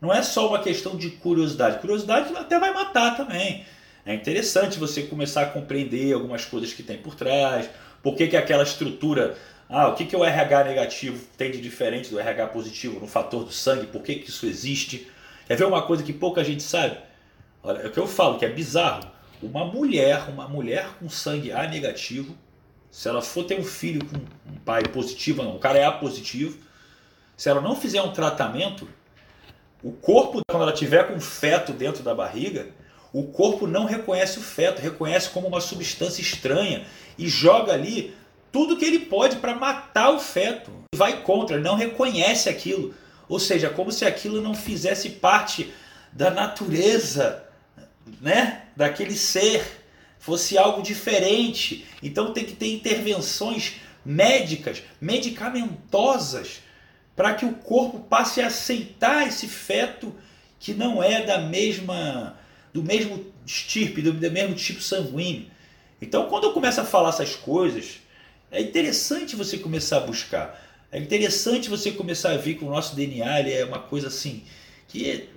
Não 0.00 0.12
é 0.12 0.22
só 0.22 0.48
uma 0.48 0.60
questão 0.60 0.96
de 0.96 1.10
curiosidade. 1.10 1.80
Curiosidade 1.80 2.34
até 2.36 2.58
vai 2.58 2.72
matar 2.72 3.16
também. 3.16 3.64
É 4.06 4.14
interessante 4.14 4.78
você 4.78 5.02
começar 5.02 5.42
a 5.42 5.46
compreender 5.46 6.12
algumas 6.14 6.44
coisas 6.44 6.72
que 6.72 6.82
tem 6.82 6.98
por 6.98 7.14
trás, 7.14 7.68
por 8.02 8.14
que, 8.14 8.28
que 8.28 8.36
aquela 8.36 8.62
estrutura 8.62 9.36
ah, 9.68 9.88
o 9.88 9.94
que, 9.94 10.06
que 10.06 10.16
o 10.16 10.24
RH 10.24 10.64
negativo 10.64 11.26
tem 11.36 11.50
de 11.50 11.60
diferente 11.60 12.08
do 12.08 12.18
RH 12.18 12.46
positivo 12.46 12.98
no 12.98 13.06
fator 13.06 13.44
do 13.44 13.52
sangue? 13.52 13.86
Por 13.86 14.02
que, 14.02 14.14
que 14.14 14.30
isso 14.30 14.46
existe? 14.46 15.10
Quer 15.46 15.56
ver 15.56 15.66
uma 15.66 15.82
coisa 15.82 16.02
que 16.02 16.12
pouca 16.12 16.42
gente 16.42 16.62
sabe? 16.62 16.96
Olha, 17.62 17.80
é 17.80 17.86
o 17.86 17.90
que 17.90 17.98
eu 17.98 18.06
falo, 18.06 18.38
que 18.38 18.46
é 18.46 18.48
bizarro. 18.48 19.10
Uma 19.42 19.66
mulher, 19.66 20.30
uma 20.30 20.48
mulher 20.48 20.88
com 20.98 21.08
sangue 21.10 21.52
A 21.52 21.66
negativo, 21.68 22.34
se 22.90 23.08
ela 23.08 23.22
for 23.22 23.44
ter 23.44 23.58
um 23.58 23.64
filho 23.64 24.04
com 24.04 24.16
um 24.16 24.56
pai 24.64 24.82
positivo, 24.82 25.42
não, 25.42 25.56
o 25.56 25.58
cara 25.58 25.78
é 25.78 25.84
A 25.84 25.92
positivo, 25.92 26.58
se 27.36 27.48
ela 27.48 27.60
não 27.60 27.76
fizer 27.76 28.02
um 28.02 28.12
tratamento, 28.12 28.88
o 29.82 29.92
corpo, 29.92 30.40
quando 30.50 30.62
ela 30.62 30.72
tiver 30.72 31.06
com 31.06 31.20
feto 31.20 31.72
dentro 31.72 32.02
da 32.02 32.14
barriga, 32.14 32.66
o 33.12 33.24
corpo 33.24 33.66
não 33.66 33.84
reconhece 33.84 34.38
o 34.38 34.42
feto, 34.42 34.80
reconhece 34.80 35.30
como 35.30 35.46
uma 35.46 35.60
substância 35.60 36.20
estranha 36.20 36.84
e 37.16 37.28
joga 37.28 37.72
ali 37.72 38.14
tudo 38.50 38.76
que 38.76 38.84
ele 38.84 39.00
pode 39.00 39.36
para 39.36 39.54
matar 39.54 40.10
o 40.10 40.18
feto. 40.18 40.70
Vai 40.94 41.22
contra, 41.22 41.58
não 41.58 41.76
reconhece 41.76 42.48
aquilo. 42.48 42.94
Ou 43.28 43.38
seja, 43.38 43.70
como 43.70 43.92
se 43.92 44.04
aquilo 44.04 44.40
não 44.40 44.54
fizesse 44.54 45.10
parte 45.10 45.72
da 46.12 46.30
natureza, 46.30 47.44
né? 48.20 48.64
Daquele 48.74 49.14
ser, 49.14 49.77
fosse 50.28 50.58
algo 50.58 50.82
diferente. 50.82 51.86
Então 52.02 52.34
tem 52.34 52.44
que 52.44 52.52
ter 52.52 52.70
intervenções 52.70 53.76
médicas, 54.04 54.82
medicamentosas, 55.00 56.60
para 57.16 57.32
que 57.32 57.46
o 57.46 57.54
corpo 57.54 58.00
passe 58.00 58.42
a 58.42 58.48
aceitar 58.48 59.26
esse 59.26 59.48
feto 59.48 60.14
que 60.58 60.74
não 60.74 61.02
é 61.02 61.22
da 61.24 61.38
mesma 61.38 62.38
do 62.72 62.82
mesmo 62.82 63.24
estirpe, 63.46 64.02
do, 64.02 64.12
do 64.12 64.30
mesmo 64.30 64.54
tipo 64.54 64.82
sanguíneo. 64.82 65.46
Então, 66.00 66.28
quando 66.28 66.44
eu 66.44 66.52
começo 66.52 66.80
a 66.80 66.84
falar 66.84 67.08
essas 67.08 67.34
coisas, 67.34 67.98
é 68.50 68.60
interessante 68.60 69.34
você 69.34 69.56
começar 69.56 69.96
a 69.96 70.00
buscar. 70.00 70.62
É 70.92 70.98
interessante 70.98 71.70
você 71.70 71.90
começar 71.90 72.32
a 72.32 72.36
ver 72.36 72.54
que 72.54 72.64
o 72.64 72.70
nosso 72.70 72.94
DNA 72.94 73.40
é 73.48 73.64
uma 73.64 73.78
coisa 73.78 74.08
assim 74.08 74.44
que 74.86 75.28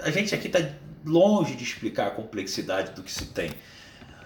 a 0.00 0.10
gente 0.10 0.34
aqui 0.34 0.46
está 0.46 0.60
longe 1.04 1.54
de 1.54 1.64
explicar 1.64 2.08
a 2.08 2.10
complexidade 2.10 2.92
do 2.92 3.02
que 3.02 3.10
se 3.10 3.26
tem. 3.26 3.50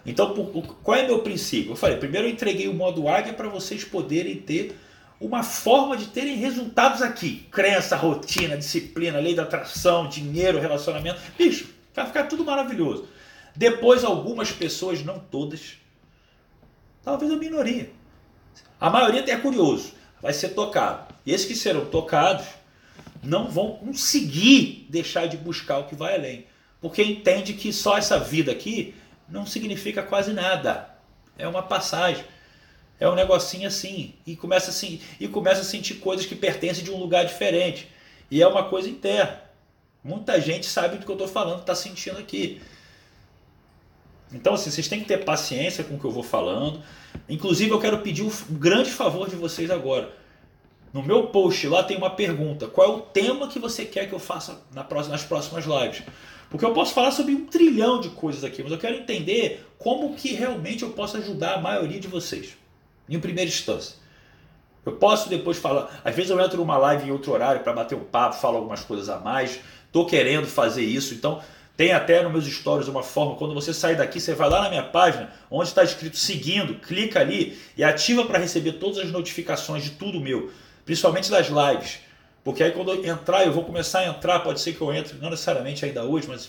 Então, 0.07 0.35
qual 0.83 0.97
é 0.97 1.07
meu 1.07 1.21
princípio? 1.21 1.73
Eu 1.73 1.77
falei, 1.77 1.97
primeiro 1.97 2.27
eu 2.27 2.33
entreguei 2.33 2.69
o 2.69 2.75
modo 2.75 3.09
águia 3.09 3.33
para 3.33 3.49
vocês 3.49 3.85
poderem 3.85 4.37
ter 4.37 4.77
uma 5.21 5.43
forma 5.43 5.97
de 5.97 6.07
terem 6.07 6.37
resultados 6.37 7.03
aqui. 7.03 7.47
Crença, 7.51 7.97
rotina, 7.97 8.57
disciplina, 8.57 9.19
lei 9.19 9.35
da 9.35 9.43
atração, 9.43 10.09
dinheiro, 10.09 10.61
relacionamento. 10.61 11.21
Bicho, 11.37 11.69
vai 11.95 12.07
ficar 12.07 12.25
tudo 12.25 12.45
maravilhoso. 12.45 13.09
Depois, 13.55 14.05
algumas 14.05 14.53
pessoas, 14.53 15.03
não 15.03 15.19
todas, 15.19 15.79
talvez 17.03 17.31
a 17.33 17.37
minoria, 17.37 17.91
a 18.81 18.89
maioria 18.89 19.25
é 19.27 19.37
curioso, 19.37 19.93
vai 20.23 20.33
ser 20.33 20.51
tocado. 20.51 21.13
E 21.27 21.33
esses 21.33 21.47
que 21.47 21.57
serão 21.57 21.85
tocados 21.87 22.47
não 23.23 23.49
vão 23.49 23.73
conseguir 23.73 24.87
deixar 24.89 25.27
de 25.27 25.37
buscar 25.37 25.79
o 25.79 25.85
que 25.85 25.97
vai 25.97 26.15
além, 26.15 26.47
porque 26.81 27.03
entende 27.03 27.55
que 27.55 27.73
só 27.73 27.99
essa 27.99 28.19
vida 28.19 28.53
aqui 28.53 28.95
não 29.29 29.47
significa 29.47 30.03
quase 30.03 30.33
nada. 30.33 30.89
É 31.37 31.47
uma 31.47 31.63
passagem. 31.63 32.25
É 33.01 33.09
um 33.09 33.15
negocinho 33.15 33.69
assim 33.69 34.15
e 34.27 34.35
começa 34.35 34.71
assim 34.71 35.01
e 35.21 35.29
começa 35.29 35.61
a 35.61 35.65
sentir 35.65 35.95
coisas 35.95 36.27
que 36.27 36.35
pertencem 36.35 36.83
de 36.83 36.91
um 36.91 36.97
lugar 36.97 37.25
diferente. 37.25 37.89
E 38.31 38.43
é 38.43 38.47
uma 38.47 38.65
coisa 38.65 38.89
interna. 38.89 39.41
Muita 40.03 40.41
gente 40.41 40.67
sabe 40.67 40.97
do 40.97 41.05
que 41.05 41.11
eu 41.11 41.15
estou 41.15 41.29
falando, 41.29 41.61
está 41.61 41.75
sentindo 41.75 42.19
aqui. 42.19 42.61
Então, 44.33 44.55
assim, 44.55 44.71
vocês 44.71 44.89
têm 44.89 45.01
que 45.01 45.07
ter 45.07 45.25
paciência 45.25 45.83
com 45.85 45.95
o 45.95 45.99
que 45.99 46.05
eu 46.05 46.11
vou 46.11 46.23
falando. 46.23 46.83
Inclusive, 47.29 47.71
eu 47.71 47.81
quero 47.81 47.99
pedir 47.99 48.23
um 48.23 48.31
grande 48.51 48.91
favor 48.91 49.29
de 49.29 49.37
vocês 49.37 49.71
agora. 49.71 50.13
No 50.93 51.03
meu 51.03 51.27
post 51.29 51.67
lá 51.69 51.83
tem 51.83 51.97
uma 51.97 52.11
pergunta: 52.11 52.67
qual 52.67 52.87
é 52.87 52.91
o 52.91 53.01
tema 53.01 53.49
que 53.49 53.59
você 53.59 53.85
quer 53.85 54.09
que 54.09 54.15
eu 54.15 54.19
faça 54.19 54.63
nas 54.73 55.25
próximas 55.25 55.65
lives? 55.65 56.03
Porque 56.51 56.65
eu 56.65 56.73
posso 56.73 56.95
falar 56.95 57.11
sobre 57.11 57.35
um 57.35 57.47
trilhão 57.47 58.01
de 58.01 58.09
coisas 58.11 58.43
aqui, 58.43 58.63
mas 58.63 58.73
eu 58.73 58.79
quero 58.79 58.97
entender 58.97 59.67
como 59.79 60.15
que 60.15 60.33
realmente 60.33 60.83
eu 60.83 60.91
posso 60.91 61.17
ajudar 61.19 61.55
a 61.55 61.61
maioria 61.61 62.01
de 62.01 62.09
vocês, 62.09 62.57
em 63.09 63.21
primeira 63.21 63.49
instância. 63.49 63.97
Eu 64.85 64.93
posso 64.93 65.29
depois 65.29 65.59
falar, 65.59 66.01
às 66.03 66.15
vezes 66.15 66.31
eu 66.31 66.41
entro 66.41 66.57
numa 66.57 66.79
live 66.79 67.09
em 67.09 67.13
outro 67.13 67.33
horário 67.33 67.63
para 67.63 67.73
bater 67.75 67.95
um 67.95 68.05
papo, 68.05 68.37
falo 68.37 68.57
algumas 68.57 68.81
coisas 68.81 69.09
a 69.11 69.19
mais, 69.19 69.61
estou 69.87 70.07
querendo 70.07 70.47
fazer 70.47 70.83
isso, 70.83 71.13
então 71.13 71.43
tem 71.77 71.93
até 71.93 72.23
nos 72.23 72.33
meus 72.33 72.47
stories 72.47 72.89
uma 72.89 73.03
forma, 73.03 73.37
quando 73.37 73.55
você 73.55 73.73
sair 73.75 73.97
daqui, 73.97 74.19
você 74.19 74.35
vai 74.35 74.49
lá 74.49 74.63
na 74.63 74.71
minha 74.71 74.83
página, 74.83 75.31
onde 75.51 75.69
está 75.69 75.85
escrito 75.85 76.17
seguindo, 76.17 76.75
clica 76.77 77.21
ali 77.21 77.59
e 77.77 77.85
ativa 77.85 78.25
para 78.25 78.39
receber 78.39 78.73
todas 78.73 78.99
as 78.99 79.13
notificações 79.13 79.85
de 79.85 79.91
tudo 79.91 80.19
meu, 80.21 80.51
principalmente 80.85 81.31
das 81.31 81.49
lives. 81.49 82.01
Porque 82.45 82.63
aí 82.63 82.73
quando 82.73 82.93
eu 82.93 83.05
entrar, 83.05 83.45
eu 83.45 83.53
vou 83.53 83.65
começar 83.65 84.01
a 84.01 84.07
entrar, 84.07 84.41
pode 84.41 84.61
ser 84.61 84.73
que 84.73 84.81
eu 84.81 84.93
entre, 84.93 85.19
não 85.19 85.31
necessariamente 85.31 85.85
ainda 85.85 86.05
hoje, 86.05 86.27
mas 86.29 86.49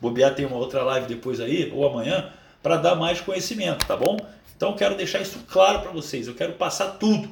bobear 0.00 0.34
tem 0.34 0.46
uma 0.46 0.56
outra 0.56 0.82
live 0.84 1.06
depois 1.06 1.40
aí, 1.40 1.70
ou 1.74 1.86
amanhã, 1.86 2.30
para 2.62 2.76
dar 2.76 2.94
mais 2.94 3.20
conhecimento, 3.20 3.84
tá 3.86 3.96
bom? 3.96 4.16
Então 4.56 4.74
quero 4.74 4.96
deixar 4.96 5.20
isso 5.20 5.40
claro 5.48 5.80
para 5.80 5.90
vocês, 5.90 6.28
eu 6.28 6.34
quero 6.34 6.52
passar 6.52 6.92
tudo, 6.92 7.28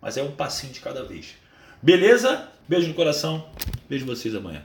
mas 0.00 0.16
é 0.16 0.22
um 0.22 0.30
passinho 0.30 0.72
de 0.72 0.80
cada 0.80 1.04
vez. 1.04 1.34
Beleza? 1.82 2.48
Beijo 2.66 2.88
no 2.88 2.94
coração, 2.94 3.46
vejo 3.88 4.06
vocês 4.06 4.34
amanhã. 4.34 4.58